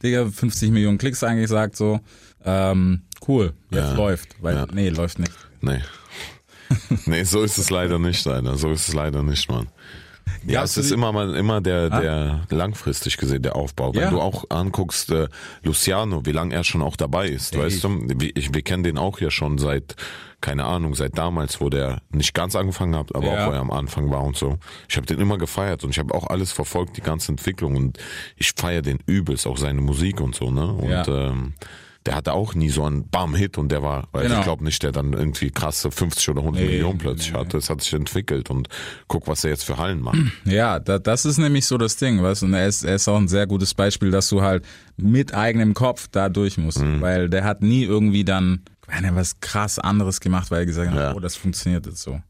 [0.02, 2.00] Digga, 50 Millionen Klicks eingesagt, so,
[2.44, 3.94] ähm, cool, jetzt Ja.
[3.94, 4.36] läuft.
[4.42, 4.66] Weil, Ja.
[4.72, 5.32] nee, läuft nicht.
[5.60, 5.80] Nee.
[7.06, 8.56] nee, so ist es leider nicht, Alter.
[8.56, 9.68] So ist es leider nicht, Mann.
[10.46, 13.94] Ja, es ist immer mal immer der der langfristig gesehen der Aufbau.
[13.94, 14.10] Wenn Ja.
[14.10, 15.28] du auch anguckst äh,
[15.62, 17.62] Luciano, wie lange er schon auch dabei ist, Ey.
[17.62, 17.88] weißt du?
[18.20, 19.96] Wir, ich, wir kennen den auch ja schon seit
[20.42, 23.44] keine Ahnung, seit damals, wo der nicht ganz angefangen hat, aber Ja.
[23.44, 24.58] auch wo er am Anfang war und so.
[24.88, 27.98] Ich habe den immer gefeiert und ich habe auch alles verfolgt, die ganze Entwicklung und
[28.36, 30.66] ich feiere den übelst, auch seine Musik und so, ne?
[30.72, 31.06] Und Ja.
[31.08, 31.54] ähm,
[32.06, 34.38] der hatte auch nie so einen Bam-Hit und der war, weil Genau.
[34.38, 37.58] ich glaube nicht, der dann irgendwie krasse 50 oder 100 Nee, Millionen plötzlich nee, hatte.
[37.58, 38.68] Es hat sich entwickelt und
[39.08, 40.16] guck, was er jetzt für Hallen macht.
[40.44, 43.08] Ja, da, das ist nämlich so das Ding, weißt du, und er ist, er ist
[43.08, 44.64] auch ein sehr gutes Beispiel, dass du halt
[44.96, 47.00] mit eigenem Kopf da durch musst, Mhm.
[47.00, 50.96] weil der hat nie irgendwie dann keine was krass anderes gemacht, weil er gesagt hat,
[50.96, 51.10] Ja.
[51.10, 51.16] Mhm.
[51.16, 52.20] oh, das funktioniert jetzt so.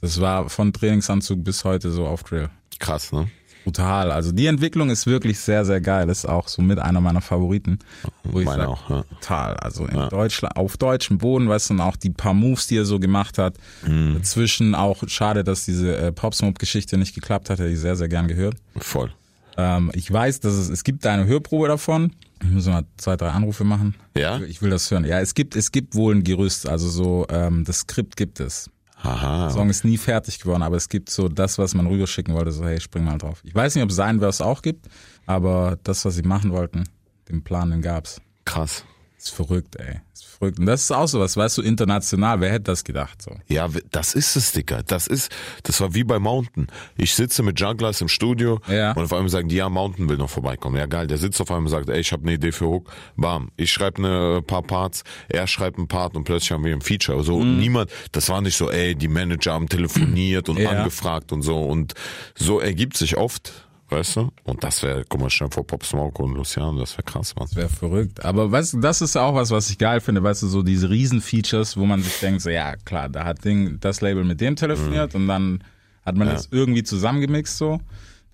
[0.00, 2.48] Das war von Trainingsanzug bis heute so auf Drill.
[2.78, 3.28] Krass, ne?
[3.64, 4.10] Brutal.
[4.10, 6.08] Also die Entwicklung ist wirklich sehr, sehr geil.
[6.08, 7.78] Ist auch so mit einer meiner Favoriten.
[8.24, 9.02] Wo ich Meine sag, auch, ja.
[9.02, 9.56] Total.
[9.56, 12.84] Also in Deutschland, auf deutschem Boden, weißt du, und auch die paar Moves, die er
[12.84, 13.56] so gemacht hat.
[13.86, 14.14] Mhm.
[14.14, 17.58] Dazwischen auch schade, dass diese äh, Popsmoke-Geschichte nicht geklappt hat.
[17.58, 18.56] Hätte ich sehr, sehr gern gehört.
[18.76, 19.12] Voll.
[19.56, 22.12] Ähm, ich weiß, dass es, es gibt da eine Hörprobe davon.
[22.42, 23.94] Ich muss mal zwei, drei Anrufe machen.
[24.16, 24.40] Ja?
[24.40, 25.04] Ich will das hören.
[25.04, 26.68] Ja, es gibt, es gibt wohl ein Gerüst.
[26.68, 28.70] Also so, ähm, das Skript gibt es.
[29.02, 29.44] Aha.
[29.44, 32.52] Der Song ist nie fertig geworden, aber es gibt so das, was man rüberschicken wollte,
[32.52, 33.40] so hey, spring mal drauf.
[33.44, 34.86] Ich weiß nicht, ob es sein Verse auch gibt,
[35.26, 36.84] aber das, was sie machen wollten,
[37.28, 38.20] den Plan, den gab's.
[38.44, 38.84] Krass.
[39.22, 40.00] Ist verrückt, ey.
[40.14, 40.58] Ist verrückt.
[40.58, 43.32] Und das ist auch sowas, weißt du, international, wer hätte das gedacht, so.
[43.48, 44.82] Ja, das ist es, Dicker.
[44.82, 45.30] Das ist,
[45.64, 46.68] das war wie bei Mountain.
[46.96, 48.92] Ich sitze mit Jugglers im Studio Ja.
[48.92, 50.76] und auf einmal sagen die, ja, Mountain will noch vorbeikommen.
[50.78, 51.06] Ja, geil.
[51.06, 52.90] Der sitzt auf einmal und sagt, ey, ich habe eine Idee für Hook.
[53.16, 53.50] Bam.
[53.58, 57.22] Ich schreibe ne paar Parts, er schreibt ein Part und plötzlich haben wir ein Feature.
[57.22, 60.62] So, niemand, das war nicht so, ey, die Manager haben telefoniert und Mhm.
[60.62, 60.70] Ja.
[60.70, 61.62] angefragt und so.
[61.62, 61.92] Und
[62.34, 63.52] so ergibt sich oft,
[63.90, 64.30] weißt du?
[64.44, 67.48] Und das wäre, guck mal, schnell vor Pop Smoke und Luciano, das wäre krass, Mann.
[67.54, 68.24] Wäre verrückt.
[68.24, 70.90] Aber weißt du, das ist auch was, was ich geil finde, weißt du, so diese
[70.90, 74.56] Riesen-Features, wo man sich denkt, so, ja, klar, da hat Ding, das Label mit dem
[74.56, 75.64] telefoniert und dann
[76.04, 77.80] hat man das irgendwie zusammengemixt, so.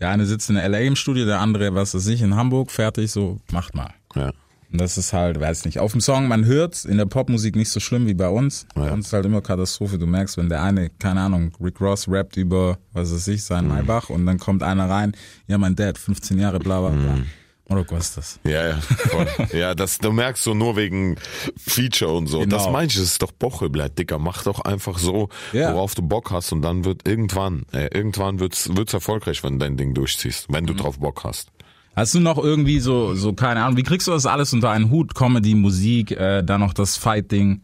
[0.01, 3.11] Der eine sitzt in LA im Studio, der andere, was weiß ich, in Hamburg, fertig,
[3.11, 3.95] so, macht mal.
[4.15, 4.33] Ja.
[4.73, 7.71] Und das ist halt, weiß nicht, auf dem Song, man hört in der Popmusik nicht
[7.71, 8.67] so schlimm wie bei uns.
[8.75, 8.93] Bei Ja.
[8.93, 9.99] uns ist halt immer Katastrophe.
[9.99, 13.45] Du merkst, wenn der eine, keine Ahnung, Rick Ross rappt über, was weiß ich, Mhm.
[13.45, 15.13] seinen Maybach und dann kommt einer rein,
[15.47, 17.17] ja, mein Dad, 15 Jahre, bla, bla, bla.
[17.17, 17.27] Mhm.
[17.69, 18.41] Oder was ist das?
[18.45, 19.27] Ja, ja, voll.
[19.53, 21.17] ja, das, du merkst so nur wegen
[21.57, 22.39] Feature und so.
[22.41, 22.57] Genau.
[22.57, 24.19] Das meine ich, das ist doch Boche, bleib, Dicker.
[24.21, 25.73] Mach doch einfach so, Ja.
[25.75, 29.65] worauf du Bock hast und dann wird irgendwann, äh, irgendwann wird's, wird's erfolgreich, wenn du
[29.65, 30.77] dein Ding durchziehst, wenn du Mhm.
[30.79, 31.49] drauf Bock hast.
[31.97, 34.91] Hast du noch irgendwie so, so keine Ahnung, wie kriegst du das alles unter einen
[34.91, 35.15] Hut?
[35.15, 37.63] Comedy, Musik, äh, dann noch das Fight-Ding.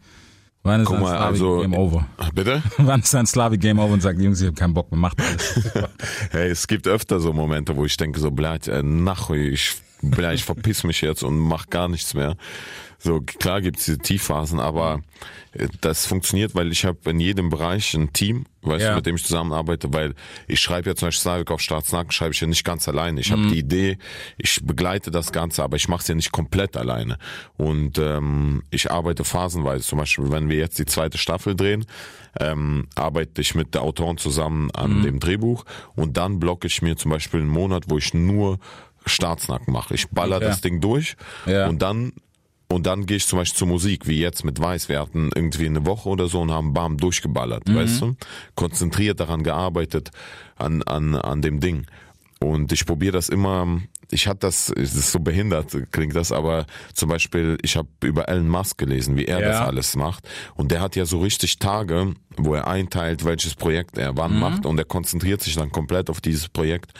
[0.63, 2.07] Wann ist Guck ein mal, Slavic also- Game Over?
[2.33, 2.63] Bitte?
[2.77, 5.21] Wann ist ein Slavic Game Over und sagt, Jungs, ich hab keinen Bock mehr, macht
[5.21, 5.69] alles.
[6.31, 10.35] Hey, es gibt öfter so Momente, wo ich denke so, bleib, äh, nach, ich, bleib,
[10.35, 12.35] ich verpiss mich jetzt und mach gar nichts mehr.
[12.99, 15.01] So, klar gibt's diese Tiefphasen, aber
[15.51, 18.89] äh, das funktioniert, weil ich habe in jedem Bereich ein Team, weißt Ja.
[18.91, 20.13] du, mit dem ich zusammenarbeite, weil
[20.47, 23.19] ich schreibe ja zum Beispiel Slavik auf Staatsnacken, schreibe ich ja nicht ganz alleine.
[23.19, 23.97] Ich habe die Idee,
[24.37, 27.17] ich begleite das Ganze, aber ich mache es ja nicht komplett alleine.
[27.57, 29.83] Und ähm, ich arbeite phasenweise.
[29.83, 31.85] Zum Beispiel, wenn wir jetzt die zweite Staffel drehen,
[32.39, 36.95] ähm, arbeite ich mit der Autorin zusammen an dem Drehbuch und dann blocke ich mir
[36.95, 38.59] zum Beispiel einen Monat, wo ich nur
[39.05, 39.93] Staatsnacken mache.
[39.93, 40.45] Ich baller Okay.
[40.45, 41.67] das Ding durch Ja.
[41.67, 42.13] und dann
[42.69, 44.89] und dann gehe ich zum Beispiel zur Musik, wie jetzt mit Weiß.
[44.89, 48.15] Wir hatten irgendwie eine Woche oder so und haben bam durchgeballert, weißt du?
[48.55, 50.09] Konzentriert daran gearbeitet,
[50.55, 51.85] an, an, an dem Ding.
[52.39, 53.79] Und ich probiere das immer,
[54.13, 58.29] ich hatte das, es ist so behindert, klingt das, aber zum Beispiel, ich habe über
[58.29, 59.47] Elon Musk gelesen, wie er Ja.
[59.49, 60.27] das alles macht.
[60.55, 64.65] Und der hat ja so richtig Tage, wo er einteilt, welches Projekt er wann macht
[64.65, 66.91] und er konzentriert sich dann komplett auf dieses Projekt.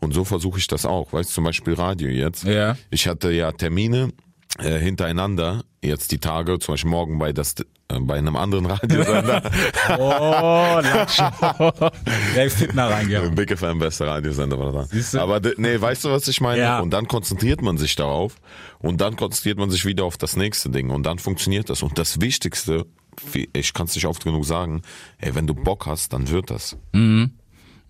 [0.00, 1.12] Und so versuche ich das auch.
[1.12, 2.44] Weißt du, zum Beispiel Radio jetzt.
[2.44, 2.76] Ja.
[2.90, 4.10] Ich hatte ja Termine
[4.58, 7.54] äh, hintereinander, jetzt die Tage, zum Beispiel morgen bei das
[7.90, 9.42] äh, bei einem anderen Radiosender.
[9.98, 11.90] Oh, Lacho.
[12.36, 13.34] Der Fitner reingehauen.
[13.34, 15.20] Big FM, bester Radiosender war da.
[15.20, 16.60] Aber nee, weißt du, was ich meine?
[16.60, 16.80] Ja.
[16.80, 18.36] Und dann konzentriert man sich darauf
[18.78, 21.82] und dann konzentriert man sich wieder auf das nächste Ding und dann funktioniert das.
[21.82, 22.86] Und das Wichtigste,
[23.52, 24.82] ich kann es nicht oft genug sagen,
[25.18, 26.76] ey, wenn du Bock hast, dann wird das.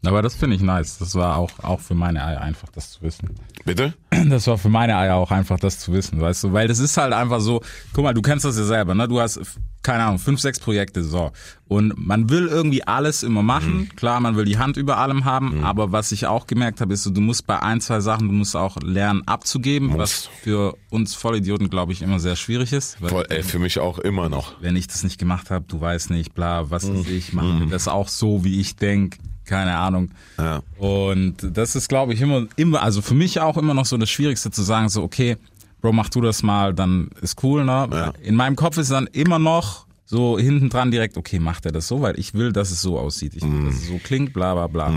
[0.07, 0.99] Aber das finde ich nice.
[0.99, 3.31] Das war auch, auch für meine Eier einfach, das zu wissen.
[3.65, 3.95] Bitte?
[4.29, 6.53] Das war für meine Eier auch einfach, das zu wissen, weißt du?
[6.53, 7.61] Weil das ist halt einfach so,
[7.93, 9.09] guck mal, du kennst das ja selber, ne?
[9.09, 9.41] Du hast,
[9.83, 11.33] keine Ahnung, fünf, sechs Projekte, so.
[11.67, 13.91] Und man will irgendwie alles immer machen.
[13.97, 15.65] Klar, man will die Hand über allem haben.
[15.65, 18.35] Aber was ich auch gemerkt habe, ist so, du musst bei ein, zwei Sachen, du
[18.35, 22.99] musst auch lernen abzugeben, was für uns Vollidioten, glaube ich, immer sehr schwierig ist.
[23.05, 24.55] Voll, ey, für mich auch immer noch.
[24.61, 27.67] wenn ich das nicht gemacht habe, du weißt nicht, bla, was weiß ich, machen wir
[27.67, 29.19] das auch so, wie ich denk,
[29.49, 30.11] keine Ahnung.
[30.39, 30.61] Ja.
[30.79, 34.11] Und das ist, glaube ich, immer, immer, also für mich auch immer noch so das
[34.11, 35.37] Schwierigste zu sagen, so, okay,
[35.81, 37.89] Bro, mach du das mal, dann ist cool, ne?
[37.93, 38.13] Ja.
[38.23, 41.87] In meinem Kopf ist dann immer noch so hinten dran direkt, okay, macht er das
[41.87, 43.35] so, weil ich will, dass es so aussieht.
[43.37, 44.93] Ich will, dass es so klingt, bla bla bla.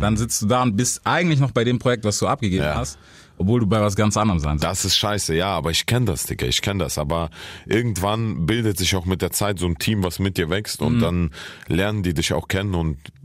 [0.00, 2.76] Dann sitzt du da und bist eigentlich noch bei dem Projekt, was du abgegeben Ja.
[2.76, 2.96] hast,
[3.36, 4.64] obwohl du bei was ganz anderem sein sollst.
[4.64, 6.96] Das ist scheiße, ja, aber ich kenne das, Digga, ich kenne das.
[6.96, 7.28] Aber
[7.66, 11.00] irgendwann bildet sich auch mit der Zeit so ein Team, was mit dir wächst und
[11.00, 11.30] dann
[11.66, 13.21] lernen die dich auch kennen und mm,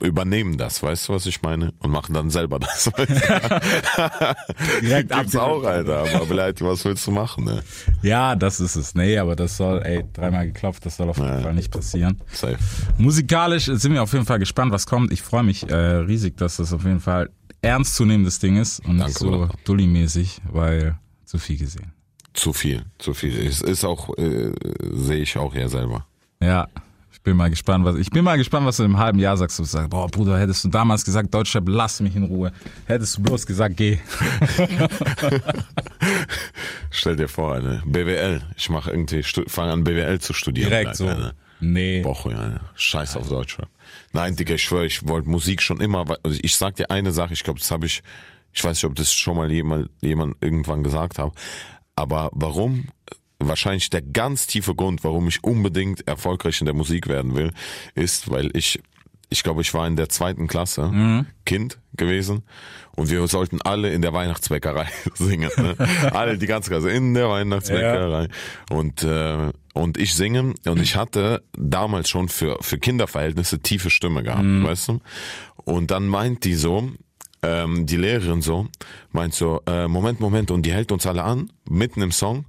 [0.00, 1.72] übernehmen das, weißt du, was ich meine?
[1.78, 2.84] Und machen dann selber das.
[4.82, 6.00] Direkt Gibt's auch, Alter.
[6.00, 7.62] Aber vielleicht, was willst du machen, ne?
[8.02, 8.94] Ja, das ist es.
[8.94, 12.20] Nee, aber das soll, ey, dreimal geklopft, das soll auf jeden Fall nicht passieren.
[12.32, 12.58] Safe.
[12.98, 15.12] Musikalisch sind wir auf jeden Fall gespannt, was kommt.
[15.12, 17.30] Ich freue mich äh, riesig, dass das auf jeden Fall
[17.62, 19.50] ernstzunehmendes Ding ist und nicht Danke, so Bruder.
[19.64, 21.92] dulli-mäßig, weil zu viel gesehen.
[22.32, 23.46] Zu viel, zu viel.
[23.46, 24.52] Es ist auch, äh,
[24.92, 26.06] sehe ich auch ja selber.
[26.42, 26.68] Ja,
[27.20, 29.58] ich bin mal gespannt, was ich bin mal gespannt, was du im halben Jahr sagst.
[29.58, 32.50] Du sagst, boah, Bruder, hättest du damals gesagt, Deutschrap, lass mich in Ruhe.
[32.86, 33.98] Hättest du bloß gesagt, geh.
[36.90, 38.40] Stell dir vor, eine BWL.
[38.56, 40.70] Ich mache irgendwie, fange an BWL zu studieren.
[40.70, 41.04] Direkt so.
[41.04, 41.34] ne?
[41.60, 42.02] Nee.
[42.04, 42.60] Woche, ja.
[42.74, 43.68] Scheiß auf Deutschrap.
[44.14, 47.34] Nein, Digga, ich schwöre, ich wollte Musik schon immer, also ich sag dir eine Sache,
[47.34, 48.02] ich glaube, das habe ich,
[48.50, 51.32] ich weiß nicht, ob das schon mal jemand, jemand irgendwann gesagt hat,
[51.96, 52.88] aber warum
[53.40, 57.52] wahrscheinlich der ganz tiefe Grund, warum ich unbedingt erfolgreich in der Musik werden will,
[57.94, 58.80] ist, weil ich
[59.32, 61.26] ich glaube, ich war in der zweiten Klasse Mhm.
[61.46, 62.42] Kind gewesen
[62.96, 65.50] und wir sollten alle in der Weihnachtsbäckerei singen.
[65.56, 65.76] Ne?
[66.12, 68.26] alle, die ganze Klasse in der Weihnachtsbäckerei.
[68.70, 74.24] Und, äh, und ich singe und ich hatte damals schon für, für Kinderverhältnisse tiefe Stimme
[74.24, 74.64] gehabt, Mhm.
[74.64, 75.00] weißt du?
[75.64, 76.90] Und dann meint die so,
[77.44, 78.66] ähm, die Lehrerin so,
[79.12, 82.44] meint so, äh, Moment, Moment, und die hält uns alle an, mitten im Song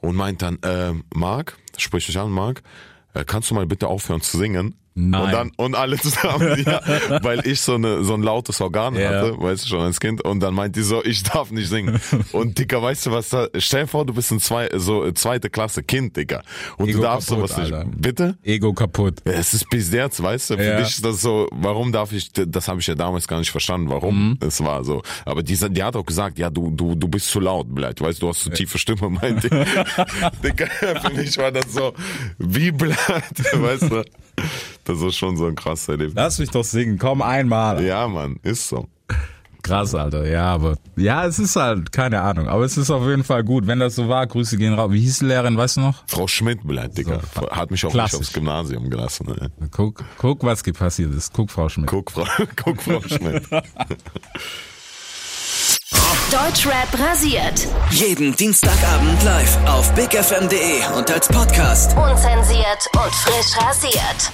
[0.00, 2.62] und meint dann, äh, Marc, spricht dich an, Marc,
[3.14, 4.74] äh, kannst du mal bitte aufhören zu singen?
[4.94, 5.22] Nein.
[5.22, 6.80] Und dann, und alle zusammen, ja,
[7.22, 9.08] weil ich so eine, so ein lautes Organ Ja.
[9.10, 12.00] hatte, weißt du schon, als Kind, und dann meint die so, ich darf nicht singen.
[12.32, 15.14] Und Dicker, weißt du was da, stell dir vor, du bist ein zwei, so äh,
[15.14, 16.42] zweite Klasse Kind, Dicker,
[16.76, 17.90] und Ego du darfst kaputt, sowas nicht, Alter.
[17.96, 18.38] bitte?
[18.42, 19.18] Ego kaputt.
[19.24, 20.76] Es ist bis jetzt, weißt du, für Ja.
[20.78, 23.88] dich ist das so, warum darf ich, das habe ich ja damals gar nicht verstanden,
[23.90, 24.38] warum Mhm.
[24.40, 25.02] es war so.
[25.24, 28.20] Aber die, die hat auch gesagt, ja, du, du, du bist zu laut, bleibt, weißt
[28.20, 30.40] du, du hast zu tiefe Stimme, meinte ich.
[30.42, 30.66] Digga,
[31.00, 31.94] für mich war das so,
[32.38, 34.02] wie bleibt, weißt du.
[34.84, 36.14] Das ist schon so ein krasses Erlebnis.
[36.16, 37.84] Lass mich doch singen, komm einmal.
[37.84, 38.88] Ja, Mann, ist so.
[39.62, 40.26] Krass, Alter.
[40.26, 43.66] Ja, aber ja, es ist halt keine Ahnung, aber es ist auf jeden Fall gut,
[43.66, 44.26] wenn das so war.
[44.26, 44.90] Grüße gehen raus.
[44.90, 46.02] Wie hieß die Lehrerin, weißt du noch?
[46.06, 47.20] Frau Schmidt bleibt, Digga.
[47.50, 48.18] Hat mich auch Klassisch.
[48.18, 49.26] nicht aufs Gymnasium gelassen.
[49.26, 49.50] Ne?
[49.70, 51.32] Guck, guck, was passiert ist.
[51.34, 51.88] Guck, Frau Schmidt.
[51.88, 52.24] Guck, Frau,
[52.56, 53.44] guck, Frau Schmidt.
[56.30, 57.68] Deutschrap rasiert.
[57.90, 61.96] Jeden Dienstagabend live auf bigfm.de und als Podcast.
[61.96, 64.32] Unzensiert und frisch rasiert.